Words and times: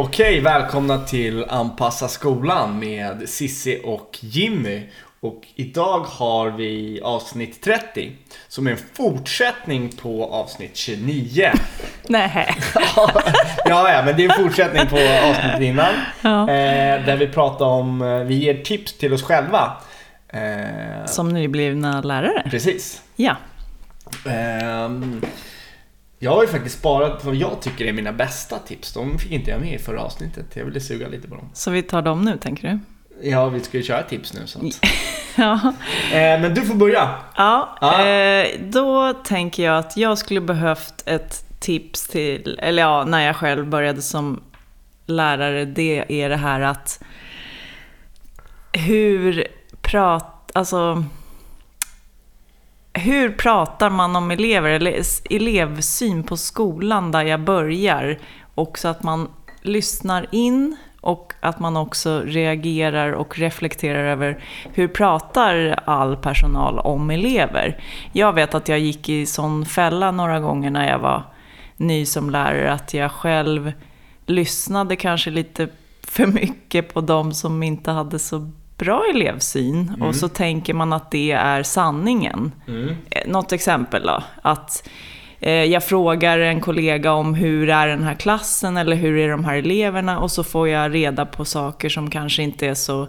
Okej, 0.00 0.40
välkomna 0.40 0.98
till 0.98 1.44
Anpassa 1.48 2.08
skolan 2.08 2.78
med 2.78 3.28
Sissi 3.28 3.80
och 3.84 4.18
Jimmy. 4.20 4.82
Och 5.20 5.42
idag 5.54 6.00
har 6.00 6.50
vi 6.50 7.00
avsnitt 7.04 7.62
30 7.62 8.12
som 8.48 8.66
är 8.66 8.70
en 8.70 8.78
fortsättning 8.92 9.88
på 9.88 10.24
avsnitt 10.24 10.76
29. 10.76 11.50
Nej. 12.08 12.56
ja, 13.64 13.92
ja, 13.92 14.02
men 14.04 14.16
det 14.16 14.24
är 14.24 14.38
en 14.38 14.44
fortsättning 14.44 14.86
på 14.86 14.96
avsnittet 15.28 15.60
innan. 15.60 15.94
Ja. 16.22 16.40
Eh, 16.40 17.04
där 17.06 17.16
vi 17.16 17.26
pratar 17.26 17.66
om, 17.66 18.02
eh, 18.02 18.18
vi 18.18 18.34
ger 18.34 18.62
tips 18.62 18.98
till 18.98 19.12
oss 19.12 19.22
själva. 19.22 19.72
Eh, 20.28 21.06
Som 21.06 21.28
nyblivna 21.28 22.00
lärare. 22.00 22.46
Precis. 22.50 23.02
Ja. 23.16 23.36
Ehm, 24.30 25.20
jag 26.18 26.30
har 26.30 26.42
ju 26.42 26.48
faktiskt 26.48 26.78
sparat 26.78 27.24
vad 27.24 27.34
jag 27.34 27.60
tycker 27.60 27.84
är 27.84 27.92
mina 27.92 28.12
bästa 28.12 28.58
tips. 28.58 28.92
De 28.92 29.18
fick 29.18 29.32
inte 29.32 29.50
jag 29.50 29.60
med 29.60 29.74
i 29.74 29.78
förra 29.78 30.00
avsnittet. 30.00 30.46
Jag 30.54 30.64
ville 30.64 30.80
suga 30.80 31.08
lite 31.08 31.28
på 31.28 31.34
dem. 31.34 31.50
Så 31.52 31.70
vi 31.70 31.82
tar 31.82 32.02
dem 32.02 32.22
nu, 32.22 32.38
tänker 32.38 32.68
du? 32.68 32.78
Ja, 33.28 33.48
vi 33.48 33.60
ska 33.60 33.76
ju 33.76 33.82
köra 33.82 34.02
tips 34.02 34.34
nu 34.34 34.46
så 34.46 34.58
att. 34.58 34.80
Ja. 35.36 35.72
Eh, 36.12 36.40
men 36.40 36.54
du 36.54 36.62
får 36.62 36.74
börja. 36.74 37.14
Ja, 37.36 37.78
eh, 37.82 38.46
då 38.60 39.12
tänker 39.12 39.62
jag 39.62 39.78
att 39.78 39.96
jag 39.96 40.18
skulle 40.18 40.40
behövt 40.40 41.02
ett 41.06 41.60
tips 41.60 42.08
till, 42.08 42.58
eller 42.62 42.82
ja, 42.82 43.04
när 43.04 43.26
jag 43.26 43.36
själv 43.36 43.68
började 43.68 44.02
som 44.02 44.40
lärare, 45.06 45.64
det 45.64 46.22
är 46.22 46.28
det 46.28 46.36
här 46.36 46.60
att 46.60 47.02
hur 48.72 49.46
prat, 49.82 50.50
alltså 50.54 51.04
hur 53.08 53.30
pratar 53.30 53.90
man 53.90 54.16
om 54.16 54.30
elever, 54.30 54.70
eller 54.70 55.02
elevsyn 55.30 56.22
på 56.22 56.36
skolan 56.36 57.12
där 57.12 57.22
jag 57.22 57.40
börjar? 57.40 58.18
Och 58.54 58.78
så 58.78 58.88
att 58.88 59.02
man 59.02 59.28
lyssnar 59.62 60.26
in 60.30 60.76
och 61.00 61.32
att 61.40 61.60
man 61.60 61.76
också 61.76 62.22
reagerar 62.24 63.12
och 63.12 63.38
reflekterar 63.38 64.04
över 64.04 64.44
hur 64.72 64.88
pratar 64.88 65.80
all 65.84 66.16
personal 66.16 66.78
om 66.78 67.10
elever? 67.10 67.82
Jag 68.12 68.32
vet 68.32 68.54
att 68.54 68.68
jag 68.68 68.78
gick 68.78 69.08
i 69.08 69.26
sån 69.26 69.66
fälla 69.66 70.10
några 70.10 70.40
gånger 70.40 70.70
när 70.70 70.88
jag 70.88 70.98
var 70.98 71.22
ny 71.76 72.06
som 72.06 72.30
lärare, 72.30 72.72
att 72.72 72.94
jag 72.94 73.12
själv 73.12 73.72
lyssnade 74.26 74.96
kanske 74.96 75.30
lite 75.30 75.68
för 76.02 76.26
mycket 76.26 76.94
på 76.94 77.00
de 77.00 77.32
som 77.34 77.62
inte 77.62 77.90
hade 77.90 78.18
så 78.18 78.50
bra 78.78 79.04
elevsyn. 79.14 80.02
Och 80.02 80.14
så 80.14 80.28
tänker 80.28 80.74
man 80.74 80.92
att 80.92 81.10
det 81.10 81.30
är 81.32 81.62
sanningen. 81.62 82.52
Eh, 83.10 83.28
Något 83.28 83.52
exempel 83.52 84.06
då, 84.06 84.22
att 84.42 84.88
eh, 85.40 85.52
jag 85.64 85.84
frågar 85.84 86.38
en 86.38 86.60
kollega 86.60 87.12
om 87.12 87.34
hur 87.34 87.68
är 87.70 87.86
den 87.88 88.02
här 88.02 88.14
klassen 88.14 88.76
eller 88.76 88.96
hur 88.96 89.18
är 89.18 89.28
de 89.30 89.44
här 89.44 89.56
eleverna 89.56 90.18
och 90.18 90.30
så 90.30 90.44
får 90.44 90.68
jag 90.68 90.94
reda 90.94 91.26
på 91.26 91.44
saker 91.44 91.88
som 91.88 92.10
kanske 92.10 92.42
inte 92.42 92.66
är 92.66 92.74
så, 92.74 93.08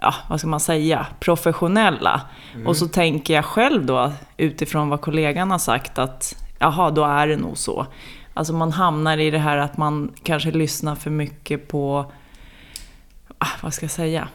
ja, 0.00 0.14
vad 0.28 0.38
ska 0.40 0.48
man 0.48 0.60
säga, 0.60 1.06
professionella. 1.20 2.20
Och 2.66 2.76
så 2.76 2.88
tänker 2.88 3.34
jag 3.34 3.44
själv 3.44 3.86
då, 3.86 4.12
utifrån 4.36 4.88
vad 4.88 5.00
kollegan 5.00 5.50
har 5.50 5.58
sagt, 5.58 5.98
att 5.98 6.36
jaha, 6.58 6.90
då 6.90 7.04
är 7.04 7.26
det 7.28 7.36
nog 7.36 7.58
så. 7.58 7.86
Alltså 8.34 8.52
man 8.52 8.72
hamnar 8.72 9.18
i 9.18 9.30
det 9.30 9.38
här 9.38 9.56
att 9.56 9.76
man 9.76 10.12
kanske 10.22 10.50
lyssnar 10.50 10.94
för 10.94 11.10
mycket 11.10 11.68
på, 11.68 12.12
ah, 13.38 13.46
vad 13.62 13.74
ska 13.74 13.84
jag 13.84 13.90
säga? 13.90 14.28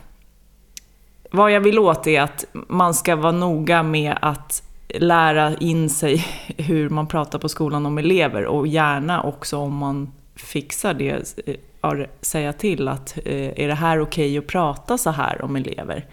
Vad 1.31 1.51
jag 1.51 1.61
vill 1.61 1.79
åt 1.79 2.07
är 2.07 2.21
att 2.21 2.45
man 2.53 2.93
ska 2.93 3.15
vara 3.15 3.31
noga 3.31 3.83
med 3.83 4.17
att 4.21 4.63
lära 4.89 5.55
in 5.55 5.89
sig 5.89 6.25
hur 6.57 6.89
man 6.89 7.07
pratar 7.07 7.39
på 7.39 7.49
skolan 7.49 7.85
om 7.85 7.97
elever 7.97 8.45
och 8.45 8.67
gärna 8.67 9.21
också 9.21 9.57
om 9.57 9.75
man 9.75 10.11
fixar 10.35 10.93
det, 10.93 11.37
eh, 11.45 12.05
säga 12.21 12.53
till 12.53 12.87
att 12.87 13.17
eh, 13.25 13.59
är 13.59 13.67
det 13.67 13.73
här 13.73 13.99
okej 14.01 14.37
att 14.37 14.47
prata 14.47 14.97
så 14.97 15.09
här 15.09 15.41
om 15.41 15.55
elever? 15.55 16.05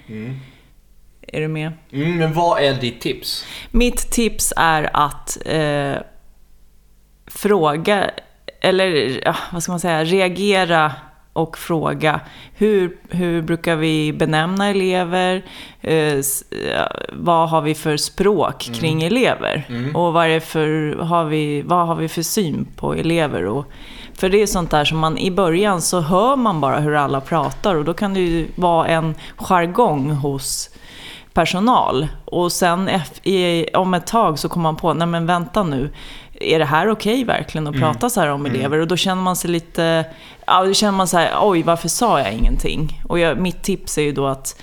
Är 1.26 1.40
du 1.40 1.48
med? 1.48 1.72
Mm, 1.92 2.18
men 2.18 2.32
vad 2.32 2.62
är 2.62 2.74
ditt 2.74 3.00
tips? 3.00 3.46
Mitt 3.70 4.10
tips 4.10 4.52
är 4.56 4.90
att 4.92 5.38
eh, 5.46 5.94
fråga, 7.26 8.10
eller 8.60 9.20
vad 9.52 9.62
ska 9.62 9.72
man 9.72 9.80
säga, 9.80 10.04
reagera 10.04 10.92
och 11.34 11.58
fråga. 11.58 12.20
Hur, 12.54 12.96
hur 13.08 13.42
brukar 13.42 13.76
vi 13.76 14.12
benämna 14.12 14.68
elever? 14.68 15.42
Eh, 15.80 16.18
vad 17.12 17.48
har 17.48 17.62
vi 17.62 17.74
för 17.74 17.96
språk 17.96 18.70
kring 18.74 19.02
elever? 19.02 19.64
Och 19.94 20.12
vad, 20.12 20.42
för, 20.42 20.96
har 20.96 21.24
vi, 21.24 21.62
vad 21.62 21.86
har 21.86 21.94
vi 21.94 22.08
för 22.08 22.22
syn 22.22 22.66
på 22.76 22.94
elever? 22.94 23.44
Och, 23.44 23.64
för 24.14 24.28
det 24.28 24.42
är 24.42 24.46
sånt 24.46 24.70
där 24.70 24.84
som 24.84 24.98
man 24.98 25.18
i 25.18 25.30
början 25.30 25.80
så 25.80 26.00
hör 26.00 26.36
man 26.36 26.60
bara 26.60 26.80
hur 26.80 26.94
alla 26.94 27.20
pratar 27.20 27.74
och 27.74 27.84
då 27.84 27.94
kan 27.94 28.14
det 28.14 28.20
ju 28.20 28.48
vara 28.56 28.86
en 28.86 29.14
jargong 29.36 30.10
hos 30.10 30.70
personal. 31.32 32.08
Och 32.24 32.52
sen 32.52 32.90
om 33.74 33.94
ett 33.94 34.06
tag 34.06 34.38
så 34.38 34.48
kommer 34.48 34.62
man 34.62 34.76
på, 34.76 34.94
nej 34.94 35.06
men 35.06 35.26
vänta 35.26 35.62
nu, 35.62 35.90
är 36.40 36.58
det 36.58 36.64
här 36.64 36.88
okej 36.88 37.24
verkligen 37.24 37.66
att 37.66 37.76
prata 37.76 38.10
så 38.10 38.20
här 38.20 38.28
om 38.28 38.46
elever? 38.46 38.78
Och 38.78 38.86
då 38.88 38.96
känner 38.96 39.22
man 39.22 39.36
sig 39.36 39.50
lite, 39.50 40.04
ja 40.46 40.64
då 40.64 40.74
känner 40.74 40.92
man 40.92 41.08
så 41.08 41.18
här, 41.18 41.30
oj 41.40 41.62
varför 41.62 41.88
sa 41.88 42.20
jag 42.20 42.32
ingenting? 42.32 43.00
Och 43.08 43.18
jag, 43.18 43.38
mitt 43.38 43.62
tips 43.62 43.98
är 43.98 44.02
ju 44.02 44.12
då 44.12 44.26
att 44.26 44.60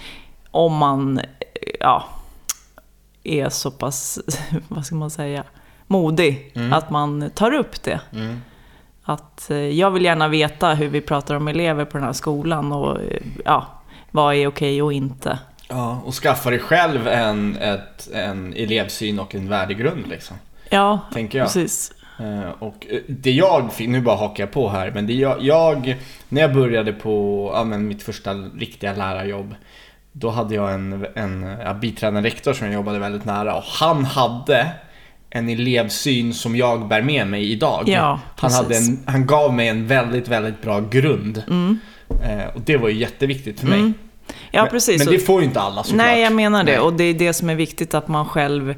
om 0.51 0.77
man, 0.77 1.21
ja, 1.79 2.05
är 3.23 3.49
så 3.49 3.71
pass, 3.71 4.19
vad 4.67 4.85
ska 4.85 4.95
man 4.95 5.09
säga, 5.09 5.43
modig, 5.87 6.51
att 6.73 6.89
man 6.89 7.29
tar 7.35 7.53
upp 7.53 7.83
det. 7.83 7.99
Att 9.03 9.51
eh, 9.51 9.57
jag 9.57 9.91
vill 9.91 10.05
gärna 10.05 10.27
veta 10.27 10.73
hur 10.73 10.87
vi 10.87 11.01
pratar 11.01 11.35
om 11.35 11.47
elever 11.47 11.85
på 11.85 11.97
den 11.97 12.05
här 12.05 12.13
skolan 12.13 12.71
och 12.71 12.97
ja, 13.45 13.67
vad 14.11 14.35
är 14.35 14.47
okej 14.47 14.81
och 14.81 14.93
inte. 14.93 15.39
Ja, 15.67 16.01
och 16.05 16.13
skaffa 16.13 16.49
dig 16.49 16.59
själv 16.59 17.07
en, 17.07 17.57
ett, 17.57 18.09
en 18.13 18.53
elevsyn 18.53 19.19
och 19.19 19.35
en 19.35 19.49
värdegrund 19.49 20.07
liksom. 20.07 20.37
Ja, 20.71 20.99
Tänker 21.13 21.37
jag. 21.37 21.47
precis. 21.47 21.91
Eh, 22.19 22.49
Och 22.59 22.87
eh, 22.89 22.99
det 23.07 23.31
jag 23.31 23.73
fick, 23.73 23.89
nu 23.89 24.01
bara 24.01 24.15
hakar 24.15 24.43
jag 24.43 24.51
på 24.51 24.69
här, 24.69 24.91
men 24.91 25.07
det 25.07 25.13
jag, 25.13 25.41
jag 25.41 25.95
när 26.29 26.41
jag 26.41 26.53
började 26.53 26.93
på 26.93 27.51
ja, 27.55 27.63
men 27.63 27.87
mitt 27.87 28.03
första 28.03 28.33
riktiga 28.33 28.93
lärarjobb, 28.93 29.55
då 30.11 30.29
hade 30.29 30.55
jag 30.55 30.73
en, 30.73 31.05
en 31.15 31.55
ja, 31.63 31.73
biträdande 31.73 32.29
rektor 32.29 32.53
som 32.53 32.67
jag 32.67 32.73
jobbade 32.73 32.99
väldigt 32.99 33.25
nära 33.25 33.55
och 33.55 33.63
han 33.63 34.05
hade 34.05 34.67
en 35.29 35.49
elevsyn 35.49 36.33
som 36.33 36.55
jag 36.55 36.87
bär 36.87 37.01
med 37.01 37.27
mig 37.27 37.51
idag. 37.51 37.83
Ja, 37.87 38.19
han, 38.37 38.51
hade 38.51 38.77
en, 38.77 38.99
han 39.05 39.25
gav 39.25 39.53
mig 39.53 39.67
en 39.67 39.87
väldigt, 39.87 40.27
väldigt 40.27 40.61
bra 40.61 40.79
grund. 40.79 41.43
Eh, 42.23 42.55
och 42.55 42.61
det 42.61 42.77
var 42.77 42.89
ju 42.89 42.95
jätteviktigt 42.95 43.59
för 43.59 43.67
mig. 43.67 43.79
Mm. 43.79 43.93
Ja, 44.51 44.61
men, 44.61 44.71
precis. 44.71 45.05
Men 45.05 45.13
det 45.13 45.19
får 45.19 45.41
ju 45.41 45.47
inte 45.47 45.61
alla 45.61 45.83
såklart. 45.83 45.97
Nej, 46.05 46.21
jag 46.21 46.33
menar 46.33 46.63
det. 46.63 46.71
Nej. 46.71 46.79
Och 46.79 46.93
det 46.93 47.03
är 47.03 47.13
det 47.13 47.33
som 47.33 47.49
är 47.49 47.55
viktigt 47.55 47.93
att 47.93 48.07
man 48.07 48.25
själv... 48.25 48.75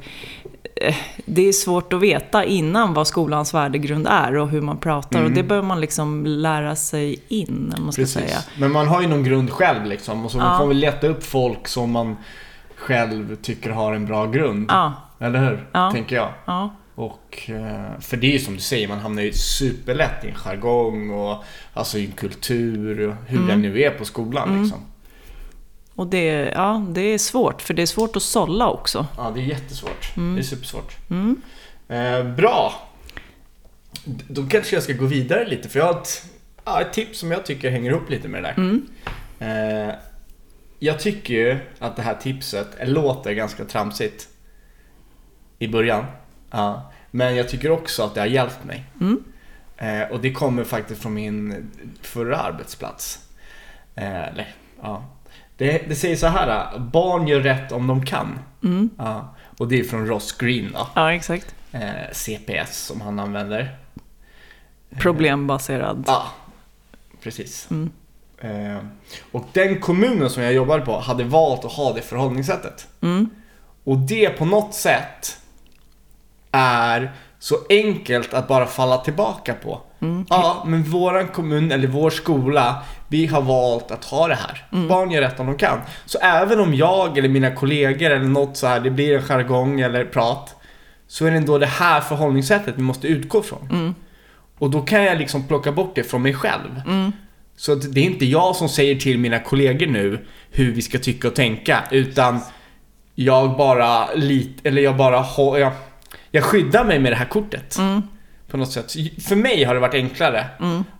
eh, 0.75 0.95
Det 1.25 1.47
är 1.47 1.51
svårt 1.53 1.93
att 1.93 2.01
veta 2.01 2.45
innan 2.45 2.93
vad 2.93 3.07
skolans 3.07 3.53
värdegrund 3.53 4.07
är 4.09 4.35
och 4.37 4.49
hur 4.49 4.61
man 4.61 4.77
pratar. 4.77 5.23
Och 5.23 5.31
det 5.31 5.43
behöver 5.43 5.67
man 5.67 5.81
liksom 5.81 6.25
lära 6.25 6.75
sig 6.75 7.23
in, 7.27 7.73
man 7.83 7.91
ska 7.93 8.05
säga. 8.05 8.25
Precis. 8.25 8.49
Men 8.57 8.71
man 8.71 8.87
har 8.87 9.01
ju 9.01 9.07
någon 9.07 9.23
grund 9.23 9.49
själv 9.51 9.85
liksom. 9.85 10.25
Och 10.25 10.31
så 10.31 10.37
Ja. 10.37 10.57
får 10.59 10.65
man 10.65 10.79
leta 10.79 11.07
upp 11.07 11.23
folk 11.23 11.67
som 11.67 11.91
man 11.91 12.15
själv 12.75 13.35
tycker 13.35 13.69
har 13.69 13.93
en 13.93 14.05
bra 14.05 14.25
grund. 14.25 14.65
Ja, 14.69 14.93
Eller 15.19 15.39
hur? 15.39 15.67
Ja. 15.71 15.91
Tänker 15.91 16.15
jag. 16.15 16.29
ja, 16.45 16.75
Och, 16.95 17.49
eh, 17.49 17.99
för 17.99 18.17
det 18.17 18.27
är 18.27 18.31
ju 18.31 18.39
som 18.39 18.53
du 18.53 18.59
säger, 18.59 18.87
man 18.87 18.99
hamnar 18.99 19.21
ju 19.21 19.31
superlätt 19.33 20.23
i 20.25 20.27
en 20.29 20.35
jargong 20.35 21.09
och 21.09 21.43
alltså 21.73 21.97
i 21.97 22.05
en 22.05 22.11
kultur 22.11 23.07
och 23.07 23.15
hur 23.27 23.37
Mm. 23.37 23.47
den 23.49 23.61
nu 23.61 23.81
är 23.81 23.89
på 23.89 24.05
skolan 24.05 24.61
liksom. 24.61 24.79
Och 25.95 26.07
det, 26.07 26.51
ja, 26.55 26.85
det 26.89 27.01
är 27.01 27.17
svårt. 27.17 27.61
För 27.61 27.73
det 27.73 27.81
är 27.81 27.85
svårt 27.85 28.15
att 28.15 28.23
sålla 28.23 28.69
också. 28.69 29.07
Ja, 29.17 29.31
det 29.35 29.41
är 29.41 29.45
jättesvårt. 29.45 30.17
Mm. 30.17 30.35
Det 30.35 30.41
är 30.41 30.43
supersvårt. 30.43 30.97
Eh, 31.87 32.23
bra! 32.35 32.73
Då 34.05 34.47
kanske 34.47 34.75
jag 34.75 34.83
ska 34.83 34.93
gå 34.93 35.05
vidare 35.05 35.47
lite 35.47 35.69
för 35.69 35.79
jag 35.79 35.85
har 35.85 36.01
ett, 36.01 36.25
ja, 36.65 36.81
ett 36.81 36.93
tips 36.93 37.19
som 37.19 37.31
jag 37.31 37.45
tycker 37.45 37.71
hänger 37.71 37.91
ihop 37.91 38.09
lite 38.09 38.27
med 38.27 38.43
det 38.43 38.47
där. 38.47 38.55
Mm. 38.57 38.87
Eh, 39.39 39.95
jag 40.79 40.99
tycker 40.99 41.33
ju 41.33 41.57
att 41.79 41.95
det 41.95 42.01
här 42.01 42.15
tipset 42.15 42.67
låter 42.83 43.33
ganska 43.33 43.65
tramsigt 43.65 44.27
i 45.59 45.67
början. 45.67 46.05
Ja. 46.51 46.91
Men 47.11 47.35
jag 47.35 47.49
tycker 47.49 47.71
också 47.71 48.03
att 48.03 48.13
det 48.13 48.19
har 48.19 48.27
hjälpt 48.27 48.63
mig. 48.63 48.85
Mm. 49.01 49.23
Eh, 49.77 50.11
och 50.11 50.19
det 50.19 50.33
kommer 50.33 50.63
faktiskt 50.63 51.01
från 51.01 51.13
min 51.13 51.71
förra 52.01 52.37
arbetsplats. 52.37 53.19
Eh, 53.95 54.27
eller, 54.27 54.55
ja. 54.81 55.05
Det, 55.63 55.83
det 55.87 55.95
säger 55.95 56.15
så 56.15 56.27
här, 56.27 56.79
barn 56.79 57.27
gör 57.27 57.39
rätt 57.39 57.71
om 57.71 57.87
de 57.87 58.05
kan. 58.05 58.39
Mm. 58.63 58.89
Ja. 58.97 59.35
Och 59.57 59.67
det 59.67 59.79
är 59.79 59.83
från 59.83 60.07
Ross 60.07 60.31
Green 60.31 60.71
då. 60.73 60.87
Ja, 60.93 61.13
exakt. 61.13 61.55
Eh, 61.71 62.11
CPS 62.11 62.77
som 62.77 63.01
han 63.01 63.19
använder. 63.19 63.77
Problembaserad. 64.97 66.03
Ja, 66.07 66.25
precis. 67.21 67.67
Mm. 67.71 67.91
Eh, 68.39 68.83
och 69.31 69.45
den 69.53 69.79
kommunen 69.79 70.29
som 70.29 70.43
jag 70.43 70.53
jobbade 70.53 70.85
på 70.85 70.99
hade 70.99 71.23
valt 71.23 71.65
att 71.65 71.71
ha 71.71 71.93
det 71.93 72.01
förhållningssättet. 72.01 72.87
Mm. 73.01 73.29
Och 73.83 73.97
det 73.97 74.29
på 74.29 74.45
något 74.45 74.73
sätt 74.73 75.37
är 76.51 77.11
så 77.39 77.55
enkelt 77.69 78.33
att 78.33 78.47
bara 78.47 78.65
falla 78.65 78.97
tillbaka 78.97 79.53
på. 79.53 79.81
Ja, 80.29 80.63
men 80.65 80.83
våran 80.83 81.27
kommun 81.27 81.71
eller 81.71 81.87
vår 81.87 82.09
skola, 82.09 82.83
vi 83.13 83.25
har 83.25 83.41
valt 83.41 83.91
att 83.91 84.05
ha 84.05 84.27
det 84.27 84.35
här. 84.35 84.65
Barn 84.87 85.11
gör 85.11 85.21
rätt 85.21 85.39
om 85.39 85.45
de 85.45 85.57
kan. 85.57 85.79
Så 86.05 86.17
även 86.17 86.59
om 86.59 86.73
jag 86.73 87.17
eller 87.17 87.29
mina 87.29 87.51
kollegor 87.51 88.11
eller 88.11 88.25
något 88.25 88.57
så 88.57 88.67
här, 88.67 88.79
det 88.79 88.89
blir 88.89 89.15
en 89.15 89.21
jargong 89.21 89.81
eller 89.81 90.05
prat, 90.05 90.55
så 91.07 91.25
är 91.25 91.31
det 91.31 91.37
ändå 91.37 91.57
det 91.57 91.65
här 91.65 92.01
förhållningssättet 92.01 92.73
vi 92.77 92.81
måste 92.81 93.07
utgå 93.07 93.41
från. 93.41 93.95
Och 94.59 94.69
då 94.69 94.81
kan 94.81 95.03
jag 95.03 95.17
liksom 95.17 95.47
plocka 95.47 95.71
bort 95.71 95.95
det 95.95 96.03
från 96.03 96.21
mig 96.21 96.33
själv. 96.33 96.81
Så 97.57 97.71
att 97.73 97.93
det 97.93 97.99
är 97.99 98.05
inte 98.05 98.25
jag 98.25 98.55
som 98.55 98.69
säger 98.69 98.95
till 98.95 99.17
mina 99.19 99.39
kollegor 99.39 99.87
nu 99.87 100.25
hur 100.51 100.71
vi 100.71 100.81
ska 100.81 100.99
tycka 100.99 101.27
och 101.27 101.35
tänka, 101.35 101.83
utan 101.91 102.39
jag 103.15 103.57
bara 103.57 104.13
lit, 104.13 104.57
eller 104.63 104.81
jag 104.81 104.97
bara 104.97 105.25
jag, 105.59 105.71
jag 106.31 106.43
skyddar 106.43 106.85
mig 106.85 106.99
med 106.99 107.11
det 107.11 107.15
här 107.15 107.25
kortet. 107.25 107.77
På 108.53 108.57
något 108.57 108.71
sätt. 108.71 108.91
För 109.23 109.35
mig 109.35 109.63
har 109.63 109.73
det 109.73 109.79
varit 109.79 109.93
enklare 109.93 110.45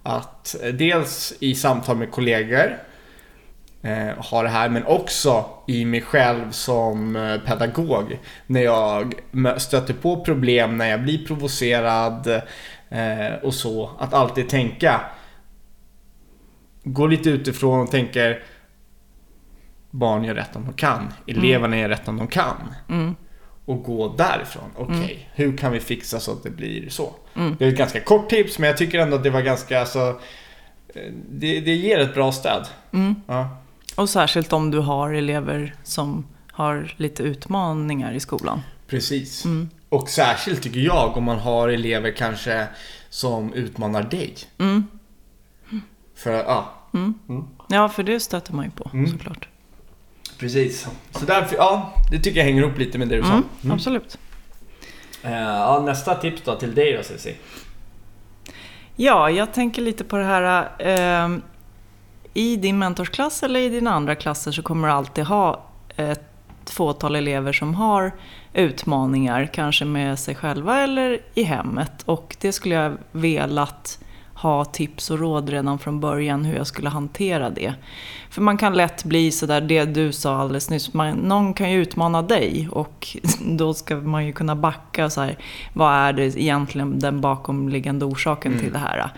att 0.03 0.55
eh, 0.63 0.73
dels 0.73 1.33
i 1.39 1.55
samtal 1.55 1.97
med 1.97 2.11
kollegor 2.11 2.77
eh, 3.81 4.07
ha 4.17 4.43
det 4.43 4.49
här, 4.49 4.69
men 4.69 4.85
också 4.85 5.45
i 5.67 5.85
mig 5.85 6.01
själv 6.01 6.51
som 6.51 7.15
eh, 7.15 7.39
pedagog. 7.39 8.19
När 8.47 8.61
jag 8.61 9.13
stöter 9.57 9.93
på 9.93 10.23
problem, 10.23 10.77
när 10.77 10.89
jag 10.89 11.03
blir 11.03 11.25
provocerad 11.25 12.27
eh, 12.89 13.33
och 13.43 13.53
så. 13.53 13.91
Att 13.99 14.13
alltid 14.13 14.49
tänka, 14.49 15.01
gå 16.83 17.07
lite 17.07 17.29
utifrån 17.29 17.81
och 17.81 17.91
tänker 17.91 18.43
barn 19.91 20.23
gör 20.23 20.35
rätt 20.35 20.55
om 20.55 20.65
de 20.65 20.73
kan, 20.73 21.13
eleverna 21.27 21.77
gör 21.77 21.89
rätt 21.89 22.07
om 22.07 22.17
de 22.17 22.27
kan. 22.27 22.75
Och 23.65 23.83
gå 23.83 24.15
därifrån. 24.15 24.69
Okej, 24.77 25.29
hur 25.33 25.57
kan 25.57 25.71
vi 25.71 25.79
fixa 25.79 26.19
så 26.19 26.31
att 26.31 26.43
det 26.43 26.49
blir 26.49 26.89
så? 26.89 27.13
Det 27.33 27.65
är 27.65 27.69
ett 27.69 27.77
ganska 27.77 27.99
kort 27.99 28.29
tips, 28.29 28.59
men 28.59 28.67
jag 28.67 28.77
tycker 28.77 28.99
ändå 28.99 29.15
att 29.15 29.23
det 29.23 29.29
var 29.29 29.41
ganska, 29.41 29.79
alltså, 29.79 30.19
eh, 30.95 31.11
det, 31.29 31.59
det 31.59 31.75
ger 31.75 31.99
ett 31.99 32.13
bra 32.13 32.31
stöd. 32.31 32.67
Ja. 33.27 33.57
Och 33.95 34.09
särskilt 34.09 34.53
om 34.53 34.71
du 34.71 34.79
har 34.79 35.13
elever 35.13 35.75
som 35.83 36.25
har 36.51 36.93
lite 36.97 37.23
utmaningar 37.23 38.13
i 38.13 38.19
skolan. 38.19 38.61
Precis. 38.87 39.43
Och 39.89 40.09
särskilt 40.09 40.61
tycker 40.63 40.79
jag 40.79 41.17
om 41.17 41.23
man 41.23 41.39
har 41.39 41.69
elever 41.69 42.11
kanske 42.11 42.67
som 43.09 43.53
utmanar 43.53 44.03
dig. 44.03 44.35
För 46.15 46.33
att, 46.33 46.45
ja. 46.47 46.73
Ja, 47.67 47.89
för 47.89 48.03
det 48.03 48.19
stöter 48.19 48.53
man 48.53 48.65
ju 48.65 48.71
på 48.71 48.89
Mm. 48.93 49.11
såklart. 49.11 49.47
Precis. 50.37 50.87
Så 51.11 51.25
därför, 51.25 51.55
ja, 51.55 51.93
det 52.11 52.19
tycker 52.19 52.37
jag 52.39 52.45
hänger 52.45 52.61
ihop 52.61 52.77
lite 52.77 52.97
med 52.97 53.07
det 53.09 53.15
du 53.15 53.21
sa. 53.23 53.27
Mm, 53.33 53.43
Mm. 53.63 53.73
Absolut. 53.75 54.17
Eh, 55.23 55.31
ja, 55.33 55.81
nästa 55.85 56.15
tips 56.15 56.41
då 56.45 56.55
till 56.55 56.75
dig 56.75 56.93
då 56.97 57.03
Cissi. 57.03 57.35
Ja, 58.95 59.29
jag 59.29 59.53
tänker 59.53 59.81
lite 59.81 60.03
på 60.03 60.17
det 60.17 60.23
här. 60.25 60.69
Eh, 60.79 61.37
I 62.33 62.55
din 62.55 62.79
mentorsklass 62.79 63.43
eller 63.43 63.59
i 63.59 63.69
dina 63.69 63.91
andra 63.91 64.15
klasser 64.15 64.51
så 64.51 64.61
kommer 64.61 64.87
du 64.87 64.93
alltid 64.93 65.23
ha 65.25 65.63
ett 65.97 66.29
fåtal 66.65 67.15
elever 67.15 67.53
som 67.53 67.75
har 67.75 68.11
utmaningar, 68.53 69.49
kanske 69.53 69.85
med 69.85 70.19
sig 70.19 70.35
själva 70.35 70.81
eller 70.83 71.19
i 71.33 71.43
hemmet. 71.43 71.91
Och 72.05 72.35
det 72.41 72.51
skulle 72.51 72.75
jag 72.75 72.97
velat 73.11 73.99
ha 74.43 74.65
tips 74.65 75.11
och 75.11 75.19
råd 75.19 75.49
redan 75.49 75.79
från 75.79 75.99
början 75.99 76.45
hur 76.45 76.55
jag 76.55 76.67
skulle 76.67 76.89
hantera 76.89 77.49
det. 77.49 77.73
För 78.29 78.41
man 78.41 78.57
kan 78.57 78.73
lätt 78.73 79.03
bli 79.03 79.31
sådär, 79.31 79.61
det 79.61 79.85
du 79.85 80.11
sa 80.11 80.37
alldeles 80.37 80.69
nyss, 80.69 80.93
man, 80.93 81.15
någon 81.15 81.53
kan 81.53 81.71
ju 81.71 81.81
utmana 81.81 82.21
dig 82.21 82.69
och 82.71 83.17
då 83.41 83.73
ska 83.73 83.95
man 83.95 84.25
ju 84.25 84.33
kunna 84.33 84.55
backa 84.55 85.05
och 85.05 85.11
så 85.11 85.21
här, 85.21 85.37
vad 85.73 85.93
är 85.93 86.13
det 86.13 86.23
egentligen 86.23 86.99
den 86.99 87.21
bakomliggande 87.21 88.05
orsaken 88.05 88.59
till 88.59 88.73
det 88.73 88.79
här? 88.79 89.09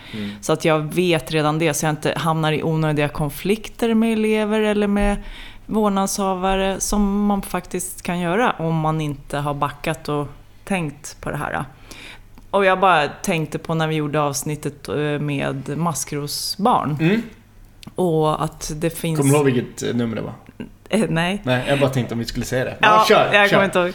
Så 0.41 0.53
att 0.53 0.65
jag 0.65 0.93
vet 0.93 1.31
redan 1.31 1.59
det, 1.59 1.73
så 1.73 1.85
jag 1.85 1.91
inte 1.91 2.13
hamnar 2.17 2.51
i 2.51 2.63
onödiga 2.63 3.09
konflikter 3.09 3.93
med 3.93 4.13
elever 4.13 4.61
eller 4.61 4.87
med 4.87 5.17
vårdnadshavare 5.65 6.79
som 6.79 7.25
man 7.25 7.41
faktiskt 7.41 8.01
kan 8.01 8.19
göra 8.19 8.51
om 8.51 8.75
man 8.75 9.01
inte 9.01 9.37
har 9.37 9.53
backat 9.53 10.09
och 10.09 10.27
tänkt 10.63 11.21
på 11.21 11.31
det 11.31 11.37
här. 11.37 11.65
Och 12.55 12.65
jag 12.65 12.79
bara 12.79 13.07
tänkte 13.07 13.59
på 13.59 13.73
när 13.73 13.87
vi 13.87 13.95
gjorde 13.95 14.21
avsnittet 14.21 14.89
eh, 14.89 14.95
med 15.19 15.77
maskrosbarn. 15.77 16.97
Mm. 16.99 17.21
Och 17.95 18.43
att 18.43 18.71
det 18.75 18.89
finns... 18.89 19.19
Kommer 19.19 19.31
du 19.31 19.37
ihåg 19.37 19.45
vilket 19.45 19.83
eh, 19.83 19.95
nummer 19.95 20.15
det 20.15 20.21
var? 20.21 20.33
Eh, 20.89 21.05
nej. 21.09 21.41
Nej, 21.43 21.65
jag 21.67 21.79
bara 21.79 21.89
tänkte 21.89 22.13
om 22.13 22.19
vi 22.19 22.25
skulle 22.25 22.45
säga 22.45 22.65
det. 22.65 22.77
Ja, 22.81 23.05
kör, 23.07 23.33
jag 23.33 23.49
kör. 23.49 23.55
kommer 23.55 23.65
inte 23.65 23.79
ihåg. 23.79 23.93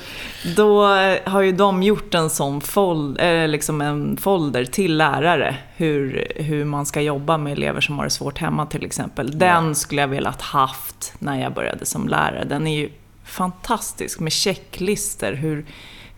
Då 0.57 0.85
har 1.25 1.41
ju 1.41 1.53
de 1.53 1.83
gjort 1.83 2.15
en 2.15 2.31
sån 2.31 2.61
fol 2.61 3.21
eh, 3.21 3.49
liksom 3.49 3.81
en 3.81 4.17
folder 4.17 4.65
till 4.65 4.97
lärare. 4.97 5.57
Hur, 5.77 6.33
hur 6.37 6.65
man 6.65 6.87
ska 6.87 7.01
jobba 7.01 7.39
med 7.39 7.53
elever 7.53 7.81
som 7.81 7.99
har 7.99 8.05
det 8.05 8.11
svårt 8.11 8.39
hemma 8.39 8.67
till 8.67 8.85
exempel. 8.85 9.39
Den 9.39 9.75
skulle 9.75 10.01
jag 10.01 10.09
velat 10.09 10.43
haft 10.43 11.15
när 11.19 11.41
jag 11.41 11.55
började 11.55 11.87
som 11.87 12.09
lärare. 12.09 12.45
Den 12.45 12.67
är 12.67 12.79
ju 12.79 12.91
fantastisk 13.25 14.21
med 14.21 14.33
checklister. 14.33 15.33
Hur, 15.33 15.65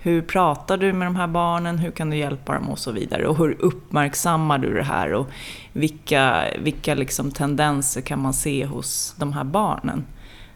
hur 0.05 0.23
pratar 0.23 0.77
du 0.77 0.93
med 0.93 1.07
de 1.07 1.17
här 1.17 1.27
barnen? 1.27 1.79
Hur 1.79 1.91
kan 1.91 2.11
du 2.11 2.17
hjälpa 2.17 2.55
dem? 2.55 2.71
Och 2.71 2.79
så 2.79 2.93
vidare. 2.93 3.27
Och 3.27 3.37
hur 3.39 3.57
uppmärksammar 3.61 4.59
du 4.59 4.75
det 4.75 4.83
här? 4.83 5.13
Och 5.15 5.29
vilka, 5.73 6.45
vilka 6.59 6.95
liksom 6.95 7.31
tendenser 7.31 8.01
kan 8.01 8.19
man 8.23 8.35
se 8.35 8.65
hos 8.67 9.15
de 9.19 9.33
här 9.33 9.45
barnen? 9.45 10.05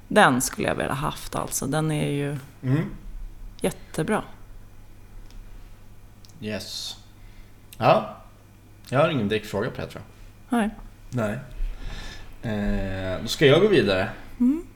Den 0.09 0.41
skulle 0.41 0.69
jag 0.69 0.75
vilja 0.75 0.93
haft 0.93 1.35
alltså. 1.35 1.67
Den 1.67 1.91
är 1.91 2.09
ju 2.11 2.37
Mm. 2.63 2.85
jättebra. 3.61 4.23
Yes. 6.41 6.97
Ja. 7.79 8.17
Jag 8.89 8.99
har 9.01 9.09
ingen 9.09 9.29
direkt 9.29 9.47
fråga 9.47 9.71
på 9.71 9.81
det 9.81 9.87
tror 9.87 10.03
jag. 10.51 10.59
Nej. 10.59 10.71
Nej. 11.11 11.39
Eh, 12.43 13.23
då 13.23 13.29
ska 13.29 13.47
jag 13.47 13.61
gå 13.61 13.69
vidare. 13.69 14.09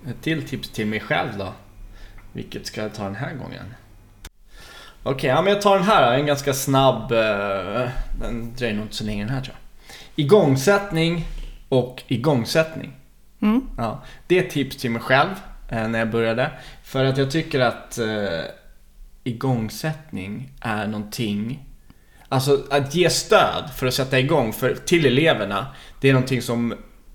Ett 0.09 0.23
till 0.23 0.49
tips 0.49 0.69
till 0.69 0.87
mig 0.87 1.01
själv 1.01 1.39
då. 1.39 1.53
Vilket 2.33 2.67
ska 2.67 2.83
jag 2.83 2.95
ta 2.95 3.05
den 3.05 3.15
här 3.15 3.35
gången? 3.35 3.75
Okej, 5.03 5.31
ja, 5.31 5.43
men 5.43 5.53
jag 5.53 5.63
tar 5.63 5.77
den 5.77 5.87
här. 5.87 6.13
En 6.13 6.27
ganska 6.27 6.55
snabb. 6.55 7.13
Eh, 7.13 7.89
den 8.21 8.55
dröjer 8.57 8.75
nog 8.75 8.85
inte 8.85 8.97
så 8.97 9.05
länge 9.05 9.25
den 9.25 9.35
här 9.35 9.41
tror 9.41 9.57
jag. 9.57 9.95
Igångsättning 10.25 11.25
och 11.69 12.03
igångsättning. 12.09 12.93
Mm. 13.43 13.63
Ja, 13.77 14.03
det 14.27 14.39
är 14.39 14.43
ett 14.43 14.51
tips 14.51 14.77
till 14.77 14.91
mig 14.91 15.03
själv 15.03 15.31
eh, 15.69 15.89
när 15.89 15.99
jag 15.99 16.11
började. 16.11 16.51
För 16.85 17.05
att 17.05 17.19
jag 17.19 17.31
tycker 17.31 17.61
att 17.61 17.99
eh, 17.99 18.41
igångsättning 19.25 20.53
är 20.61 20.87
någonting 20.87 21.67
Alltså 22.33 22.65
att 22.71 22.95
ge 22.95 23.11
stöd 23.11 23.71
för 23.77 23.87
att 23.87 23.95
sätta 23.95 24.19
igång 24.19 24.53
för, 24.53 24.75
till 24.75 25.07
eleverna 25.07 25.67
Det 26.01 26.09
är 26.09 26.13
någonting 26.13 26.43
som 26.43 26.75